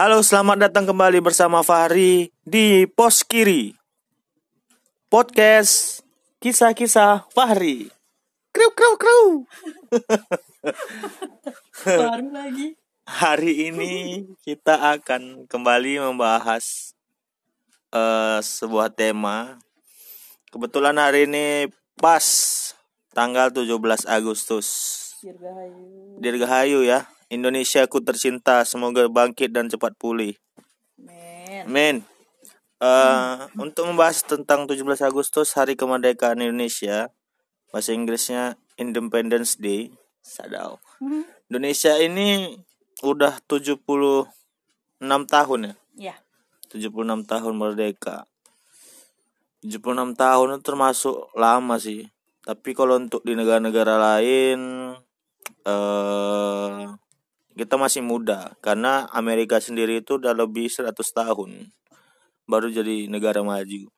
Halo, 0.00 0.24
selamat 0.24 0.64
datang 0.64 0.88
kembali 0.88 1.20
bersama 1.20 1.60
Fahri 1.60 2.32
di 2.40 2.88
Pos 2.88 3.20
Kiri. 3.20 3.76
Podcast 5.12 6.00
kisah-kisah 6.40 7.28
Fahri. 7.28 7.92
Kru 8.48 8.72
kru 8.72 8.96
kru. 8.96 9.20
baru 12.00 12.32
lagi 12.32 12.80
Hari 13.04 13.68
ini 13.68 14.24
kita 14.40 14.96
akan 14.96 15.44
kembali 15.44 16.00
membahas 16.00 16.96
eh, 17.92 18.40
sebuah 18.40 18.96
tema. 18.96 19.60
Kebetulan 20.48 20.96
hari 20.96 21.28
ini 21.28 21.68
pas 22.00 22.24
tanggal 23.12 23.52
17 23.52 23.68
Agustus. 24.08 24.68
Dirgahayu 25.20 26.16
Dirgahayu 26.24 26.88
ya. 26.88 27.04
Indonesia 27.30 27.86
ku 27.86 28.02
tercinta, 28.02 28.66
semoga 28.66 29.06
bangkit 29.06 29.54
dan 29.54 29.70
cepat 29.70 29.94
pulih. 29.94 30.34
Amin. 31.64 32.02
Eh, 32.80 33.36
untuk 33.60 33.86
membahas 33.86 34.24
tentang 34.26 34.66
17 34.66 35.04
Agustus 35.04 35.54
Hari 35.54 35.78
Kemerdekaan 35.78 36.42
Indonesia, 36.42 37.12
bahasa 37.70 37.94
Inggrisnya 37.94 38.58
Independence 38.80 39.60
Day, 39.60 39.94
sadau. 40.24 40.82
Indonesia 41.46 41.94
ini 42.02 42.58
udah 43.06 43.38
76 43.46 44.26
tahun 45.28 45.60
ya. 45.70 45.74
ya 46.10 46.16
76 46.70 47.26
tahun 47.26 47.54
merdeka. 47.54 48.30
76 49.60 50.16
tahun 50.16 50.46
itu 50.56 50.62
termasuk 50.64 51.16
lama 51.36 51.76
sih. 51.76 52.08
Tapi 52.42 52.72
kalau 52.72 52.96
untuk 52.96 53.20
di 53.26 53.36
negara-negara 53.36 54.00
lain 54.00 54.58
eh 55.68 56.49
kita 57.58 57.74
masih 57.74 58.02
muda 58.02 58.54
karena 58.62 59.10
Amerika 59.10 59.58
sendiri 59.58 60.02
itu 60.02 60.18
udah 60.18 60.34
lebih 60.34 60.70
100 60.70 60.94
tahun 60.94 61.74
baru 62.46 62.70
jadi 62.70 63.06
negara 63.06 63.42
maju. 63.42 63.90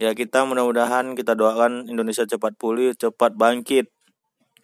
Ya 0.00 0.16
kita 0.16 0.48
mudah-mudahan 0.48 1.12
kita 1.12 1.36
doakan 1.36 1.88
Indonesia 1.88 2.24
cepat 2.24 2.56
pulih, 2.56 2.96
cepat 2.96 3.36
bangkit. 3.36 3.92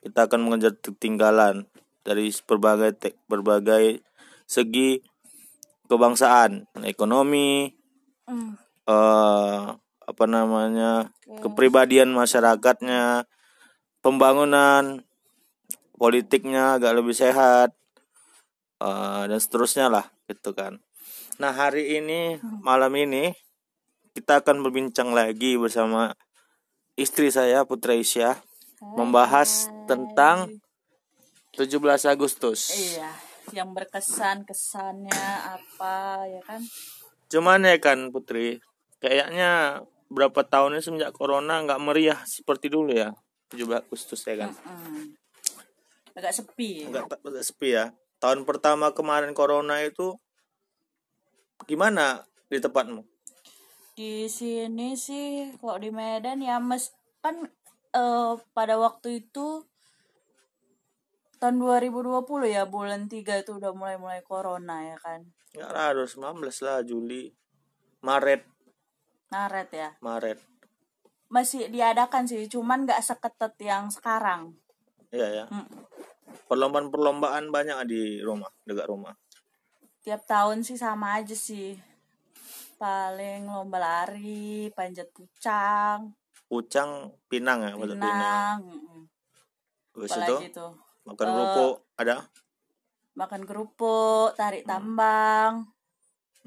Kita 0.01 0.29
akan 0.29 0.41
mengejar 0.49 0.77
ketinggalan 0.81 1.69
dari 2.05 2.33
berbagai 2.49 3.17
berbagai 3.29 4.01
segi 4.49 5.05
kebangsaan, 5.87 6.67
ekonomi, 6.87 7.73
Hmm. 8.27 8.59
eh 8.91 9.63
apa 10.03 10.25
namanya 10.27 11.15
kepribadian 11.47 12.11
masyarakatnya 12.11 13.23
pembangunan 14.03 15.07
politiknya 15.95 16.75
agak 16.75 16.99
lebih 16.99 17.15
sehat 17.15 17.76
eh, 18.81 19.23
dan 19.29 19.41
seterusnya 19.41 19.87
lah 19.93 20.07
gitu 20.27 20.53
kan 20.57 20.81
nah 21.37 21.53
hari 21.53 22.01
ini 22.01 22.41
malam 22.65 22.93
ini 22.97 23.33
kita 24.17 24.41
akan 24.41 24.65
berbincang 24.65 25.13
lagi 25.13 25.61
bersama 25.61 26.17
istri 26.97 27.29
saya 27.29 27.69
Putra 27.69 27.93
Isya 27.93 28.41
membahas 28.97 29.69
tentang 29.85 30.57
17 31.57 31.77
Agustus 32.09 32.73
iya 32.73 33.13
yang 33.55 33.77
berkesan 33.77 34.43
kesannya 34.49 35.23
apa 35.45 36.25
ya 36.27 36.43
kan 36.43 36.65
Cuman 37.27 37.67
ya 37.67 37.77
kan 37.83 38.15
Putri, 38.15 38.63
kayaknya 39.03 39.83
berapa 40.07 40.47
tahun 40.47 40.79
ini 40.79 40.83
semenjak 40.83 41.13
corona 41.15 41.59
nggak 41.67 41.83
meriah 41.83 42.21
seperti 42.23 42.71
dulu 42.71 42.95
ya. 42.95 43.11
17 43.51 43.83
Agustus 43.83 44.23
ya 44.27 44.47
kan. 44.47 44.51
Hmm. 44.67 45.15
agak 46.17 46.33
sepi 46.33 46.89
Nggak 46.89 47.13
agak 47.13 47.45
sepi 47.45 47.77
ya. 47.77 47.93
Tahun 48.17 48.45
pertama 48.49 48.91
kemarin 48.93 49.33
corona 49.33 49.81
itu 49.85 50.17
gimana 51.65 52.23
di 52.49 52.59
tempatmu? 52.59 53.03
di 53.97 54.29
sini 54.29 54.93
sih 54.93 55.57
kalau 55.57 55.81
di 55.81 55.89
Medan 55.89 56.45
ya 56.45 56.61
mes 56.61 56.93
kan 57.25 57.49
eh, 57.97 58.33
pada 58.53 58.77
waktu 58.77 59.25
itu 59.25 59.65
tahun 61.41 61.57
2020 61.57 62.21
ya 62.45 62.69
bulan 62.69 63.09
3 63.09 63.25
itu 63.41 63.57
udah 63.57 63.73
mulai-mulai 63.73 64.21
corona 64.21 64.85
ya 64.85 65.01
kan 65.01 65.25
Nggak 65.57 65.73
lah, 65.73 65.89
2019 65.97 66.45
lah 66.61 66.79
Juli. 66.85 67.33
Maret, 68.05 68.45
Maret 69.33 69.69
ya 69.73 69.91
Maret. 70.05 70.45
masih 71.33 71.73
diadakan 71.73 72.29
sih 72.29 72.45
cuman 72.53 72.85
nggak 72.85 73.01
seketat 73.01 73.57
yang 73.59 73.89
sekarang 73.89 74.61
Iya 75.09 75.29
ya. 75.33 75.45
Mm. 75.49 75.89
Perlombaan-perlombaan 76.47 77.51
banyak 77.51 77.79
di 77.87 78.03
rumah, 78.21 78.51
dekat 78.63 78.87
rumah. 78.87 79.15
tiap 80.01 80.23
tahun 80.23 80.63
sih 80.63 80.79
sama 80.79 81.19
aja 81.19 81.35
sih 81.35 81.75
paling 82.79 83.51
lomba 83.51 83.83
lari 83.83 84.71
panjat 84.71 85.11
pucang 85.11 86.15
Pucang, 86.47 87.11
Pinang 87.27 87.67
ya, 87.67 87.75
Pinang. 87.75 87.99
Pinang. 87.99 88.59
apalagi 89.99 90.47
itu 90.47 90.55
tuh 90.55 90.71
makan 91.03 91.27
Eh, 91.27 91.33
kerupuk 91.35 91.75
ada. 91.99 92.17
makan 93.19 93.43
kerupuk 93.43 94.29
tarik 94.39 94.63
tambang 94.63 95.67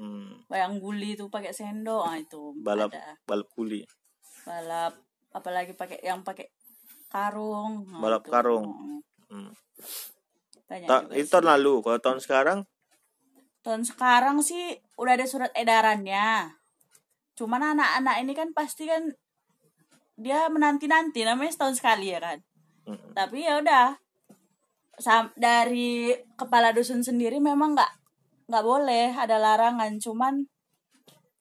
Hmm, 0.00 0.40
wayang 0.48 0.80
guli 0.80 1.12
tuh 1.12 1.28
pakai 1.28 1.52
sendok 1.52 2.00
ah 2.00 2.16
itu 2.16 2.56
balap 2.56 2.88
ada 2.88 3.20
balap 3.28 3.52
kuli. 3.52 3.84
balap 4.48 4.96
apalagi 5.36 5.76
pakai 5.76 6.00
yang 6.00 6.24
pakai 6.24 6.48
karung 7.12 7.84
Nah, 7.84 8.00
Balap 8.00 8.24
itu. 8.24 8.32
karung. 8.32 8.64
Mm-mm. 8.64 9.04
Hmm. 9.30 9.54
Ta- 10.66 11.06
itu 11.10 11.26
sih. 11.26 11.30
tahun 11.30 11.46
lalu 11.46 11.74
kalau 11.82 11.98
tahun 11.98 12.18
sekarang 12.22 12.58
tahun 13.62 13.82
sekarang 13.86 14.38
sih 14.42 14.78
udah 14.98 15.14
ada 15.18 15.26
surat 15.26 15.52
edarannya 15.54 16.54
cuman 17.38 17.74
anak-anak 17.78 18.16
ini 18.22 18.32
kan 18.36 18.50
pasti 18.52 18.86
kan 18.86 19.10
dia 20.20 20.46
menanti-nanti 20.52 21.24
namanya 21.24 21.50
setahun 21.54 21.80
sekali 21.80 22.12
ya 22.12 22.20
kan 22.20 22.38
Mm. 22.80 23.12
tapi 23.12 23.44
ya 23.44 23.60
udah 23.60 23.92
dari 25.36 26.16
kepala 26.34 26.72
dusun 26.72 27.04
sendiri 27.04 27.36
memang 27.36 27.76
nggak 27.76 27.92
nggak 28.50 28.64
boleh 28.64 29.12
ada 29.14 29.36
larangan 29.36 30.00
cuman 30.00 30.48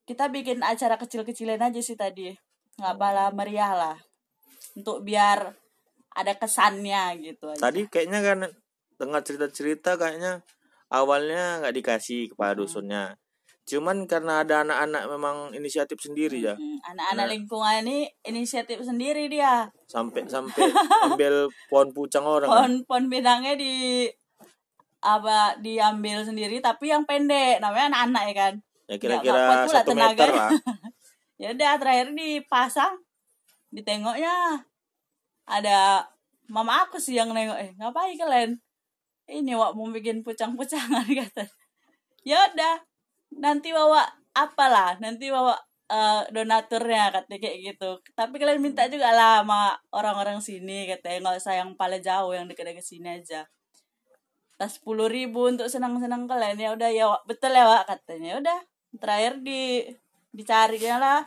kita 0.04 0.28
bikin 0.30 0.62
acara 0.62 1.00
kecil-kecilan 1.00 1.60
aja 1.60 1.82
sih 1.82 1.96
tadi 1.96 2.30
nggak 2.78 2.96
bala 3.00 3.32
meriah 3.32 3.72
lah 3.74 3.98
untuk 4.76 5.02
biar 5.02 5.56
ada 6.20 6.34
kesannya 6.36 7.16
gitu 7.24 7.50
aja. 7.50 7.62
tadi 7.64 7.88
kayaknya 7.88 8.20
kan 8.20 8.40
dengar 9.00 9.22
cerita-cerita 9.24 9.96
kayaknya 9.96 10.44
awalnya 10.92 11.64
nggak 11.64 11.76
dikasih 11.76 12.34
kepada 12.34 12.54
Hmm. 12.54 12.62
dusunnya. 12.66 13.04
Cuman 13.70 14.10
karena 14.10 14.42
ada 14.42 14.66
anak-anak 14.66 15.04
memang 15.14 15.54
inisiatif 15.54 16.02
sendiri 16.02 16.42
ya. 16.42 16.58
Hmm, 16.58 16.82
anak-anak 16.90 17.26
lingkungan 17.30 17.86
ini 17.86 18.10
inisiatif 18.26 18.82
sendiri 18.82 19.30
dia. 19.30 19.70
Sampai 19.86 20.26
sampai 20.26 20.74
ambil 21.06 21.46
pohon 21.70 21.94
pucang 21.94 22.26
orang. 22.26 22.50
Kan? 22.50 22.56
pohon 22.58 22.74
pohon 22.90 23.06
pinangnya 23.14 23.54
di 23.54 24.10
apa 25.00 25.56
diambil 25.62 26.26
sendiri 26.26 26.58
tapi 26.60 26.90
yang 26.90 27.06
pendek. 27.06 27.62
Namanya 27.62 27.94
anak-anak 27.94 28.24
ya 28.26 28.34
kan? 28.36 28.54
Ya 28.90 28.96
kira-kira 28.98 29.40
satu 29.70 29.94
meter 29.94 30.30
lah. 30.34 30.50
Ya 31.40 31.56
udah 31.56 31.80
terakhir 31.80 32.12
dipasang 32.20 33.00
ditengoknya 33.72 34.60
ada 35.50 36.06
mama 36.50 36.86
aku 36.86 37.02
sih 37.02 37.18
yang 37.18 37.34
nengok 37.34 37.58
eh 37.58 37.72
ngapain 37.82 38.16
kalian? 38.16 38.52
Ini 39.30 39.54
wak 39.58 39.74
mau 39.78 39.90
bikin 39.90 40.26
pucang-pucangan 40.26 41.06
kata 41.26 41.46
ya 42.28 42.38
udah 42.52 42.76
nanti 43.40 43.72
bawa 43.72 44.04
apalah 44.36 44.98
nanti 45.00 45.32
bawa 45.32 45.56
eh, 45.90 46.24
donaturnya 46.34 47.10
katanya 47.14 47.40
kayak 47.42 47.58
gitu. 47.74 47.92
Tapi 48.14 48.36
kalian 48.38 48.62
minta 48.62 48.86
juga 48.86 49.10
lah 49.14 49.42
sama 49.44 49.74
orang-orang 49.94 50.40
sini 50.44 50.86
katanya 50.90 51.18
nggak 51.30 51.38
usah 51.42 51.54
yang 51.58 51.70
paling 51.74 52.02
jauh 52.04 52.32
yang 52.34 52.46
dekat-dekat 52.50 52.86
sini 52.86 53.10
aja. 53.22 53.46
Tas 54.60 54.76
sepuluh 54.78 55.08
ribu 55.08 55.48
untuk 55.48 55.72
senang-senang 55.72 56.28
kalian. 56.28 56.58
Ya 56.60 56.70
udah 56.76 56.90
ya 56.92 57.06
Wak. 57.10 57.22
betul 57.30 57.52
ya 57.56 57.66
Wak 57.66 57.84
katanya. 57.88 58.28
Ya 58.34 58.38
udah 58.44 58.60
terakhir 59.00 59.34
di 59.42 59.62
dicarinya 60.30 60.96
lah 61.02 61.20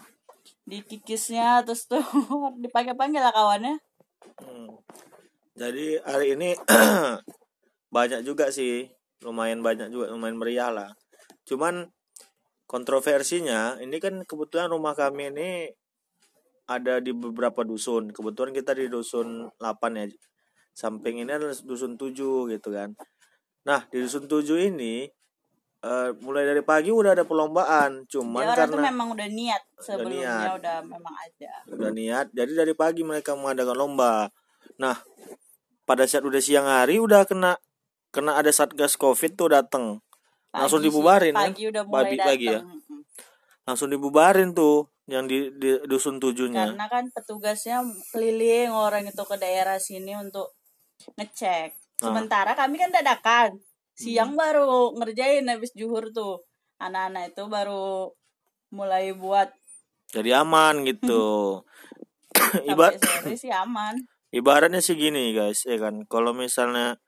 dikikisnya 0.66 1.66
terus 1.66 1.90
tuh 1.90 2.02
dipakai-panggil 2.64 3.22
lah 3.22 3.34
kawannya 3.34 3.78
Hmm. 4.42 4.74
jadi 5.54 6.02
hari 6.02 6.34
ini 6.34 6.56
banyak 7.96 8.24
juga 8.24 8.48
sih 8.48 8.88
lumayan 9.22 9.62
banyak 9.62 9.88
juga 9.92 10.10
lumayan 10.10 10.36
meriah 10.36 10.70
lah. 10.72 10.90
Cuman 11.46 11.86
kontroversinya 12.66 13.78
ini 13.78 13.96
kan 14.02 14.26
kebetulan 14.26 14.72
rumah 14.72 14.96
kami 14.98 15.30
ini 15.30 15.50
ada 16.66 16.98
di 16.98 17.14
beberapa 17.14 17.62
dusun. 17.62 18.10
Kebetulan 18.10 18.50
kita 18.54 18.74
di 18.74 18.90
dusun 18.90 19.50
8 19.60 20.00
ya. 20.00 20.06
Samping 20.72 21.22
ini 21.22 21.30
adalah 21.30 21.54
dusun 21.54 21.94
7 22.00 22.50
gitu 22.50 22.68
kan. 22.72 22.96
Nah 23.68 23.86
di 23.92 24.02
dusun 24.02 24.26
7 24.26 24.72
ini 24.72 25.06
eh, 25.82 26.10
mulai 26.22 26.46
dari 26.46 26.62
pagi 26.62 26.94
udah 26.94 27.18
ada 27.18 27.24
perlombaan 27.26 28.06
cuman 28.06 28.42
ya 28.42 28.54
orang 28.54 28.68
tuh 28.70 28.78
karena 28.78 28.88
memang 28.94 29.08
udah 29.12 29.28
niat 29.28 29.62
sebelumnya 29.82 30.34
niat. 30.38 30.58
udah 30.62 30.76
memang 30.86 31.14
ada. 31.14 31.52
Udah 31.74 31.90
niat 31.90 32.26
jadi 32.30 32.52
dari 32.54 32.74
pagi 32.78 33.02
mereka 33.02 33.34
mengadakan 33.34 33.76
lomba. 33.76 34.30
Nah 34.78 34.96
pada 35.82 36.06
saat 36.06 36.22
udah 36.22 36.38
siang 36.38 36.70
hari 36.70 37.02
udah 37.02 37.26
kena 37.26 37.58
kena 38.14 38.38
ada 38.38 38.54
satgas 38.54 38.94
covid 38.94 39.34
tuh 39.34 39.50
datang 39.50 39.98
langsung 40.52 40.84
Pagi 40.84 40.88
dibubarin 40.92 41.32
kan? 41.32 41.48
pagi 41.48 41.64
udah 41.64 41.82
mulai 41.88 41.96
pagi 41.96 42.16
datang 42.16 42.28
pagi 42.28 42.46
ya? 42.46 42.60
langsung 43.64 43.88
dibubarin 43.88 44.50
tuh 44.52 44.92
yang 45.10 45.26
di, 45.26 45.50
di 45.58 45.82
dusun 45.90 46.22
tujuhnya. 46.22 46.72
Karena 46.72 46.86
kan 46.86 47.04
petugasnya 47.10 47.82
keliling 48.14 48.70
orang 48.70 49.02
itu 49.10 49.22
ke 49.26 49.34
daerah 49.34 49.78
sini 49.82 50.14
untuk 50.14 50.54
ngecek. 51.18 51.74
Ah. 52.02 52.10
sementara 52.10 52.58
kami 52.58 52.82
kan 52.82 52.90
dadakan 52.90 53.62
Hmm. 53.92 54.00
siang 54.00 54.32
baru 54.34 54.96
ngerjain 54.96 55.44
habis 55.48 55.72
juhur 55.76 56.08
tuh. 56.16 56.40
Anak-anak 56.80 57.36
itu 57.36 57.42
baru 57.46 58.10
mulai 58.72 59.12
buat 59.12 59.52
jadi 60.12 60.44
aman 60.44 60.84
gitu. 60.84 61.60
Iba- 62.68 62.92
sampai 62.96 63.00
sore 63.00 63.34
sih 63.40 63.52
aman. 63.52 63.96
ibaratnya 64.32 64.80
sih 64.80 64.96
gini 64.96 65.32
guys 65.32 65.64
ya 65.64 65.80
kan? 65.80 66.04
Kalau 66.08 66.36
misalnya 66.36 67.00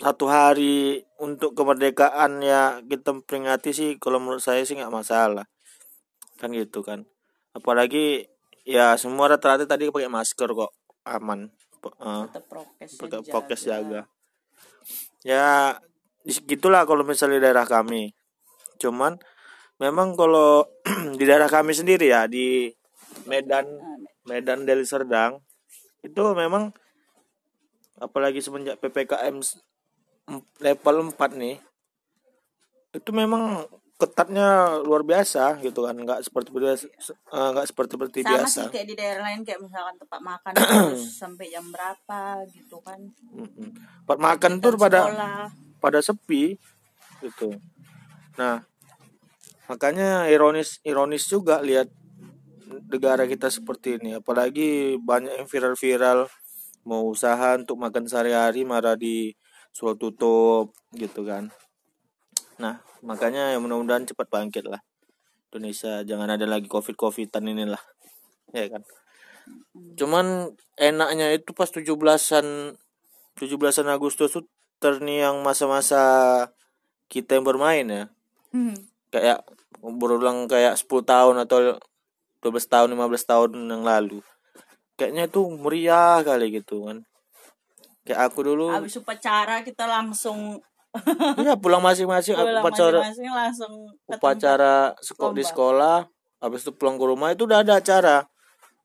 satu 0.00 0.30
hari 0.30 1.02
untuk 1.18 1.54
kemerdekaan 1.54 2.40
ya 2.42 2.80
kita 2.86 3.18
peringati 3.26 3.70
sih 3.74 3.90
kalau 3.98 4.22
menurut 4.22 4.42
saya 4.42 4.62
sih 4.62 4.78
nggak 4.78 4.94
masalah. 4.94 5.46
Kan 6.38 6.54
gitu 6.54 6.86
kan? 6.86 7.06
Apalagi 7.54 8.30
ya 8.62 8.94
semua 8.94 9.26
rata-rata 9.30 9.66
tadi 9.66 9.90
pakai 9.90 10.10
masker 10.10 10.50
kok. 10.54 10.70
Aman. 11.06 11.50
P- 11.80 11.96
eh, 11.98 12.24
tetap 12.30 12.44
prokes 12.46 12.90
pakai 13.00 13.20
prokes 13.26 13.62
jaga 13.64 14.04
ya 15.26 15.76
gitulah 16.24 16.84
kalau 16.84 17.04
misalnya 17.04 17.40
di 17.40 17.44
daerah 17.44 17.66
kami. 17.68 18.12
Cuman 18.80 19.16
memang 19.80 20.16
kalau 20.16 20.68
di 21.18 21.24
daerah 21.24 21.48
kami 21.48 21.72
sendiri 21.72 22.12
ya 22.12 22.28
di 22.28 22.68
Medan 23.24 23.66
Medan 24.28 24.68
Deli 24.68 24.84
Serdang 24.84 25.40
itu 26.00 26.22
memang 26.32 26.72
apalagi 28.00 28.40
semenjak 28.40 28.80
ppkm 28.80 29.36
level 30.60 30.96
4 31.12 31.36
nih 31.36 31.56
itu 32.96 33.10
memang 33.12 33.68
ketatnya 34.00 34.80
luar 34.80 35.04
biasa 35.04 35.60
gitu 35.60 35.84
kan 35.84 35.92
nggak 35.92 36.24
seperti 36.24 36.48
biasa 36.56 36.88
eh, 37.12 37.48
nggak 37.52 37.66
seperti 37.68 37.92
seperti 38.00 38.18
sama 38.24 38.32
biasa. 38.32 38.48
sih 38.48 38.66
kayak 38.72 38.86
di 38.88 38.94
daerah 38.96 39.22
lain 39.28 39.40
kayak 39.44 39.60
misalkan 39.60 39.94
tempat 40.00 40.20
makan 40.24 40.52
harus 40.56 41.04
sampai 41.20 41.46
jam 41.52 41.66
berapa 41.68 42.20
gitu 42.48 42.76
kan. 42.80 43.00
Tempat 44.08 44.18
makan 44.18 44.52
tuh 44.64 44.80
pada 44.80 45.00
pada 45.76 46.00
sepi 46.00 46.56
gitu. 47.20 47.52
Nah 48.40 48.64
makanya 49.68 50.26
ironis 50.32 50.80
ironis 50.82 51.28
juga 51.28 51.60
lihat 51.60 51.92
negara 52.88 53.28
kita 53.28 53.52
seperti 53.52 54.00
ini. 54.00 54.16
Apalagi 54.16 54.96
banyak 54.96 55.44
yang 55.44 55.46
viral-viral 55.46 56.24
mau 56.88 57.04
usaha 57.04 57.60
untuk 57.60 57.76
makan 57.76 58.08
sehari-hari 58.08 58.64
malah 58.64 58.96
di 58.96 59.36
suruh 59.76 59.94
tutup 59.94 60.72
gitu 60.96 61.20
kan. 61.28 61.52
Nah 62.56 62.89
makanya 63.02 63.52
ya 63.54 63.58
mudah-mudahan 63.58 64.04
cepat 64.08 64.28
bangkit 64.28 64.64
lah. 64.68 64.80
Indonesia 65.50 66.06
jangan 66.06 66.30
ada 66.30 66.46
lagi 66.46 66.70
covid 66.70 66.94
covidan 66.94 67.50
inilah. 67.50 67.82
Ya 68.50 68.66
kan? 68.66 68.82
Cuman 69.94 70.50
enaknya 70.74 71.34
itu 71.34 71.54
pas 71.54 71.70
17-an 71.70 72.74
17-an 73.38 73.88
Agustus 73.90 74.34
tuh 74.34 74.46
terni 74.82 75.22
yang 75.22 75.42
masa-masa 75.46 76.02
kita 77.06 77.38
yang 77.38 77.46
bermain 77.46 77.86
ya. 77.86 78.04
Hmm. 78.50 78.74
kayak 79.14 79.46
berulang 79.78 80.50
kayak 80.50 80.74
10 80.74 81.06
tahun 81.06 81.36
atau 81.46 81.78
12 82.42 82.66
tahun 82.66 82.88
15 82.98 83.30
tahun 83.30 83.50
yang 83.70 83.82
lalu. 83.86 84.18
Kayaknya 84.98 85.30
itu 85.30 85.40
meriah 85.54 86.18
kali 86.26 86.50
gitu 86.50 86.90
kan. 86.90 87.06
Kayak 88.02 88.20
aku 88.26 88.38
dulu 88.42 88.74
habis 88.74 88.98
upacara 88.98 89.62
kita 89.62 89.86
langsung 89.86 90.58
ya 91.46 91.54
pulang 91.54 91.82
masing-masing 91.82 92.34
pulang 92.34 92.62
upacara 92.62 92.98
masing-masing 92.98 93.30
langsung 93.30 93.72
ke 93.94 94.10
tempat. 94.10 94.18
upacara 94.18 94.74
seko- 94.98 95.34
di 95.36 95.44
sekolah 95.46 96.10
habis 96.40 96.64
itu 96.66 96.72
pulang 96.74 96.96
ke 96.96 97.04
rumah 97.04 97.30
itu 97.30 97.44
udah 97.44 97.62
ada 97.62 97.78
acara. 97.78 98.16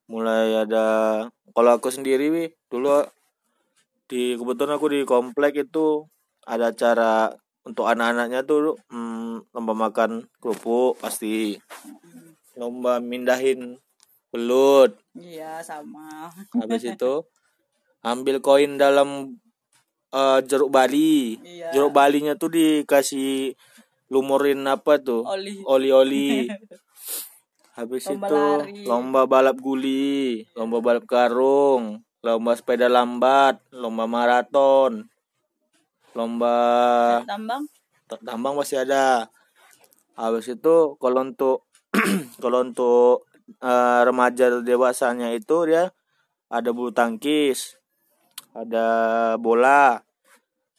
Mulai 0.06 0.68
ada 0.68 0.86
kalau 1.56 1.72
aku 1.74 1.90
sendiri 1.90 2.30
Wi, 2.30 2.46
dulu 2.70 3.02
di 4.06 4.38
kebetulan 4.38 4.78
aku 4.78 4.88
di 4.92 5.02
komplek 5.08 5.66
itu 5.66 6.06
ada 6.46 6.70
acara 6.70 7.34
untuk 7.66 7.90
anak-anaknya 7.90 8.46
tuh 8.46 8.78
hmm, 8.94 9.50
lomba 9.50 9.74
makan 9.74 10.30
kerupuk 10.38 11.02
pasti 11.02 11.58
lomba 12.54 13.02
mindahin 13.02 13.82
belut. 14.30 14.94
Iya 15.18 15.64
sama. 15.66 16.30
Habis 16.54 16.86
itu 16.94 17.26
ambil 18.06 18.44
koin 18.44 18.78
dalam 18.78 19.40
eh, 20.16 20.40
jeruk 20.48 20.72
bali. 20.72 21.36
Iya. 21.44 21.76
jeruk 21.76 21.92
balinya 21.92 22.34
tuh 22.40 22.50
dikasih 22.56 23.54
lumurin 24.08 24.64
apa 24.64 24.98
tuh? 25.04 25.28
Oli. 25.28 25.60
Oli-oli. 25.68 26.48
Habis 27.76 28.08
Lomba 28.08 28.32
itu 28.32 28.40
lari. 28.64 28.84
lomba 28.88 29.22
balap 29.28 29.60
guli 29.60 30.48
lomba 30.56 30.80
balap 30.80 31.04
karung 31.12 32.00
lomba 32.24 32.56
sepeda 32.56 32.88
lambat 32.88 33.60
lomba 33.76 34.08
maraton 34.08 35.04
lomba 36.16 36.56
tambang? 37.28 37.68
tambang 38.24 38.56
masih 38.56 38.88
ada. 38.88 39.28
Habis 40.16 40.56
itu 40.56 40.96
kalau 41.04 41.28
untuk 41.28 41.68
kalau 42.44 42.64
untuk 42.64 43.28
eh, 43.60 44.02
remaja 44.08 44.64
dewasanya 44.64 45.36
itu 45.36 45.68
dia 45.68 45.92
ada 46.48 46.72
bulu 46.72 46.96
tangkis 46.96 47.76
ada 48.56 48.88
bola 49.36 50.00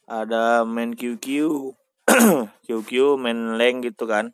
ada 0.06 0.62
main 0.62 0.94
QQ 0.94 1.26
QQ 2.67 2.91
main 3.23 3.58
leng 3.58 3.82
gitu 3.82 4.06
kan. 4.06 4.31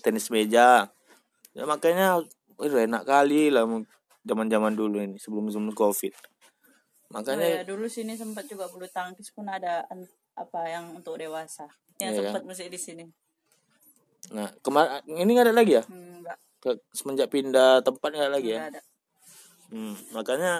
Tenis 0.00 0.32
meja. 0.32 0.88
Ya 1.52 1.64
makanya 1.68 2.24
udah 2.60 2.84
enak 2.84 3.04
kali 3.08 3.48
lah 3.48 3.64
zaman 4.24 4.46
zaman 4.52 4.72
dulu 4.76 5.00
ini 5.00 5.16
sebelum 5.16 5.48
sebelum 5.48 5.72
covid 5.72 6.12
Oh 7.10 7.16
makanya 7.18 7.58
ya, 7.58 7.62
dulu 7.66 7.90
sini 7.90 8.14
sempat 8.14 8.46
juga 8.46 8.70
bulu 8.70 8.86
tangkis 8.86 9.34
pun 9.34 9.42
ada 9.50 9.82
apa 10.38 10.60
yang 10.70 10.94
untuk 10.94 11.18
dewasa. 11.18 11.66
Yang 11.98 12.10
Iya, 12.14 12.20
sempat 12.22 12.42
musik 12.46 12.70
di 12.70 12.78
sini. 12.78 13.04
Nah 14.30 14.46
kemarin 14.62 15.02
ini 15.10 15.30
nggak 15.34 15.50
ada 15.50 15.56
lagi 15.58 15.72
ya? 15.74 15.84
Hmm, 15.90 16.22
enggak 16.22 16.38
Ke- 16.62 16.78
semenjak 16.94 17.26
pindah 17.34 17.82
tempat 17.82 18.14
nggak 18.14 18.26
ada 18.30 18.34
lagi 18.38 18.54
ya? 18.54 18.58
Enggak 18.62 18.70
ada. 18.78 18.82
Hmm, 19.74 19.94
makanya 20.14 20.52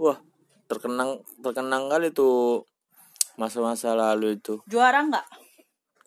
wah 0.00 0.16
terkenang 0.64 1.20
terkenang 1.44 1.92
kali 1.92 2.08
tuh 2.08 2.64
masa-masa 3.36 3.94
lalu 3.96 4.36
itu. 4.38 4.60
juara 4.68 5.02
enggak 5.02 5.24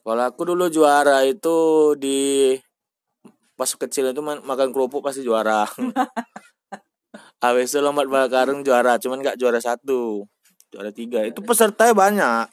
Kalau 0.05 0.21
aku 0.21 0.45
dulu 0.45 0.69
juara 0.69 1.25
itu 1.25 1.57
di 1.97 2.53
pas 3.57 3.71
kecil 3.71 4.13
itu 4.13 4.21
makan 4.21 4.69
kerupuk 4.69 5.01
pasti 5.01 5.25
juara. 5.25 5.65
Itu 7.45 7.77
lompat 7.77 8.09
bola 8.09 8.25
karung 8.25 8.65
juara, 8.65 8.97
cuman 8.97 9.21
nggak 9.21 9.37
juara 9.37 9.61
satu, 9.61 10.25
juara 10.73 10.89
tiga. 10.89 11.21
Itu 11.21 11.45
pesertanya 11.45 11.93
banyak. 11.93 12.45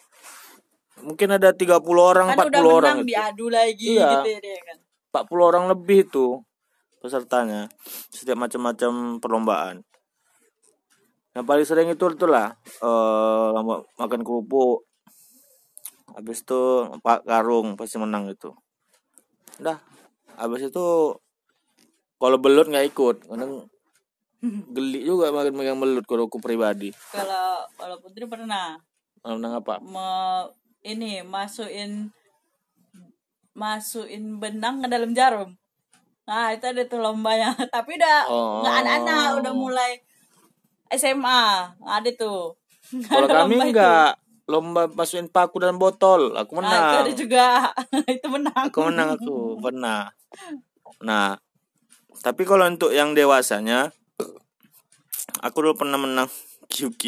Mungkin 1.01 1.33
ada 1.33 1.57
30 1.57 1.81
orang, 1.97 2.29
kan 2.37 2.47
40 2.47 2.61
udah 2.61 2.73
orang. 2.77 2.97
diadu 3.09 3.49
lagi 3.49 3.97
Iya. 3.97 4.21
gitu 4.21 4.29
ya 4.37 4.39
dia 4.45 4.59
kan 4.69 4.77
40 5.13 5.49
orang 5.49 5.65
lebih 5.69 6.09
itu 6.09 6.41
pesertanya 7.03 7.67
setiap 8.09 8.39
macam-macam 8.39 9.19
perlombaan 9.19 9.77
yang 11.33 11.45
paling 11.45 11.65
sering 11.65 11.89
itu 11.89 12.05
itulah 12.09 12.53
eh 12.81 13.47
lomba 13.53 13.81
makan 13.97 14.21
kerupuk. 14.21 14.85
Habis 16.13 16.45
itu 16.45 16.61
pak 17.01 17.25
karung 17.25 17.73
pasti 17.75 17.97
menang 17.97 18.29
itu 18.29 18.53
dah 19.57 19.81
habis 20.37 20.69
itu 20.69 21.17
kalau 22.17 22.37
belut 22.37 22.69
nggak 22.69 22.93
ikut 22.93 23.17
kadang 23.29 23.65
geli 24.77 25.07
juga 25.07 25.33
makan 25.33 25.55
megang 25.57 25.81
belut 25.81 26.05
kalau 26.05 26.29
aku 26.29 26.37
pribadi. 26.37 26.93
Kalau 27.15 27.65
kalau 27.81 27.97
putri 28.03 28.29
pernah? 28.29 28.77
Kalau 29.23 29.39
menang 29.39 29.63
apa? 29.63 29.79
Me, 29.81 30.09
ini 30.83 31.23
masukin 31.23 32.11
masukin 33.55 34.41
benang 34.43 34.83
ke 34.83 34.89
dalam 34.91 35.15
jarum. 35.15 35.55
Nah 36.27 36.51
itu 36.53 36.65
ada 36.67 36.83
tuh 36.85 37.01
lombanya. 37.01 37.55
Tapi 37.75 37.97
udah 37.97 38.19
Oh. 38.29 38.61
nggak 38.61 38.75
anak-anak 38.85 39.27
udah 39.41 39.53
mulai 39.55 39.91
SMA 40.97 41.43
ada 41.83 42.11
tuh. 42.15 42.57
Kalau 43.11 43.29
kami 43.29 43.57
lomba 43.57 43.65
itu. 43.65 43.73
nggak 43.73 44.11
lomba 44.51 44.83
masukin 44.93 45.29
paku 45.31 45.63
dalam 45.63 45.81
botol. 45.81 46.35
Aku 46.37 46.59
nah, 46.61 46.61
itu 46.61 46.69
menang. 46.69 46.93
ada 46.93 47.13
juga. 47.15 47.47
Itu 48.19 48.27
menang. 48.29 48.65
Aku 48.69 48.79
menang 48.85 49.09
aku 49.17 49.37
pernah. 49.63 50.13
Nah 51.01 51.39
tapi 52.23 52.47
kalau 52.47 52.69
untuk 52.69 52.95
yang 52.95 53.17
dewasanya 53.17 53.91
aku 55.43 55.59
dulu 55.65 55.75
pernah 55.83 55.99
menang 55.99 56.29
QQ 56.71 57.03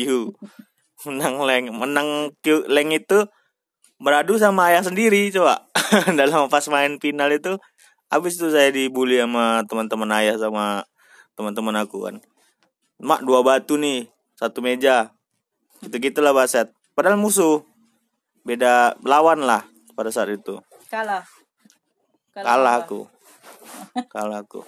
menang 1.05 1.45
leng 1.45 1.69
menang 1.71 2.33
Q, 2.41 2.65
leng 2.67 2.91
itu 2.91 3.29
beradu 4.01 4.41
sama 4.41 4.73
ayah 4.73 4.83
sendiri 4.83 5.29
coba. 5.31 5.69
Dalam 6.19 6.49
pas 6.49 6.65
main 6.73 6.97
final 6.99 7.31
itu 7.31 7.61
habis 8.09 8.41
itu 8.41 8.49
saya 8.51 8.73
dibully 8.73 9.21
sama 9.21 9.63
teman-teman 9.69 10.11
ayah 10.23 10.37
sama 10.41 10.87
teman-teman 11.35 11.77
aku 11.83 12.09
kan 12.09 12.17
mak 13.01 13.27
dua 13.27 13.41
batu 13.43 13.75
nih 13.81 14.07
satu 14.39 14.61
meja. 14.61 15.15
Gitu 15.83 15.97
gitulah 15.99 16.35
baset 16.35 16.71
padahal 16.95 17.19
musuh. 17.19 17.63
Beda 18.45 18.93
lawan 19.03 19.43
lah 19.43 19.65
pada 19.97 20.13
saat 20.13 20.29
itu. 20.35 20.61
Kalah. 20.93 21.25
Kalah 22.35 22.83
apa? 22.83 22.85
aku. 22.85 23.01
Kalah 24.13 24.45
aku. 24.45 24.61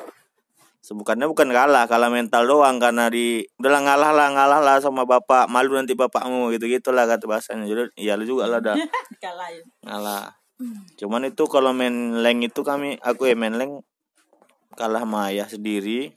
Sebukannya 0.81 1.27
bukan 1.27 1.51
kalah 1.51 1.91
kalah 1.91 2.09
mental 2.09 2.47
doang. 2.47 2.79
Karena 2.79 3.11
di 3.11 3.43
udahlah 3.59 3.83
ngalah 3.85 4.13
lah 4.15 4.29
ngalah 4.33 4.61
lah 4.63 4.77
sama 4.79 5.05
bapak. 5.05 5.51
Malu 5.51 5.77
nanti 5.77 5.93
bapakmu 5.99 6.55
gitu 6.55 6.71
gitulah 6.71 7.05
kata 7.05 7.27
bahasanya 7.27 7.67
jadi 7.67 7.83
iya 7.99 8.15
lu 8.15 8.25
juga 8.25 8.47
lah 8.47 8.63
dah 8.63 8.79
kalah 9.25 9.51
ya 9.51 9.63
ngalah. 9.85 10.25
Cuman 10.97 11.29
itu 11.29 11.45
kalau 11.51 11.77
main 11.77 12.25
leng 12.25 12.41
itu 12.41 12.65
kami 12.65 12.97
aku 13.05 13.29
ya 13.29 13.37
main 13.37 13.61
leng 13.61 13.85
kalah 14.73 15.05
sama 15.05 15.29
ayah 15.33 15.45
sendiri 15.45 16.17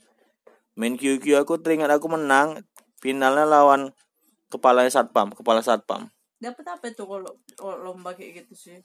main 0.80 0.96
QQ 0.96 1.44
aku 1.44 1.60
teringat 1.60 1.92
aku 1.92 2.08
menang 2.08 2.64
finalnya 3.04 3.44
lawan 3.44 3.92
kepala 4.48 4.88
satpam 4.88 5.28
kepala 5.36 5.60
satpam. 5.60 6.08
Dapat 6.40 6.64
apa 6.72 6.88
tuh 6.96 7.04
kalau 7.04 7.30
lomba 7.84 8.16
kayak 8.16 8.44
gitu 8.44 8.56
sih? 8.56 8.78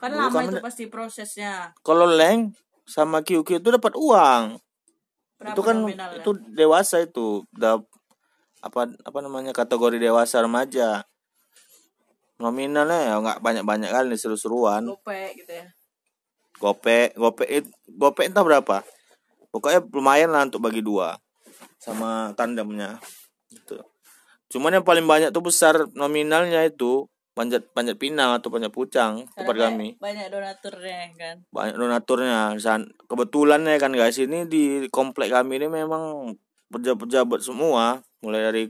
Kan 0.00 0.16
Dulu 0.16 0.32
lama 0.32 0.40
itu 0.48 0.56
pasti 0.64 0.84
prosesnya. 0.88 1.76
Kalau 1.84 2.08
leng 2.08 2.56
sama 2.88 3.20
QQ 3.20 3.60
itu 3.60 3.68
dapat 3.68 3.92
uang. 3.92 4.56
Berapa 5.36 5.52
itu 5.52 5.60
kan 5.60 5.76
nominalnya? 5.84 6.24
itu 6.24 6.30
dewasa 6.56 7.04
itu. 7.04 7.44
Udah 7.52 7.84
apa 8.64 8.88
apa 8.88 9.18
namanya 9.20 9.52
kategori 9.52 10.00
dewasa 10.00 10.40
remaja. 10.40 11.04
Nominalnya 12.40 13.12
ya 13.12 13.14
nggak 13.20 13.38
banyak 13.44 13.64
banyak 13.68 13.90
kali 13.92 14.16
seru-seruan. 14.16 14.88
Gope 14.88 15.36
gitu 15.36 15.52
ya? 15.52 15.68
Gope 16.56 17.12
gope 17.12 17.44
it- 17.44 17.76
gope 17.84 18.24
entah 18.24 18.40
berapa. 18.40 18.80
Pokoknya 19.52 19.84
lumayan 19.84 20.32
lah 20.32 20.48
untuk 20.48 20.64
bagi 20.64 20.80
dua 20.80 21.20
sama 21.86 22.34
tandemnya 22.34 22.98
gitu. 23.46 23.78
Cuman 24.50 24.74
yang 24.74 24.86
paling 24.86 25.06
banyak 25.06 25.30
tuh 25.30 25.46
besar 25.46 25.86
nominalnya 25.94 26.66
itu 26.66 27.06
panjat 27.38 27.68
panjat 27.70 27.94
pinang 28.00 28.34
atau 28.34 28.50
panjat 28.50 28.72
pucang 28.74 29.22
tempat 29.38 29.54
kami. 29.54 29.94
banyak, 30.02 30.26
donaturnya 30.32 30.98
kan. 31.14 31.36
Banyak 31.54 31.76
donaturnya. 31.78 32.40
Kebetulan 33.06 33.62
ya 33.68 33.76
kan 33.78 33.92
guys 33.94 34.18
ini 34.18 34.50
di 34.50 34.90
komplek 34.90 35.30
kami 35.30 35.62
ini 35.62 35.68
memang 35.70 36.34
pejabat-pejabat 36.72 37.40
semua 37.44 38.02
mulai 38.18 38.42
dari 38.50 38.64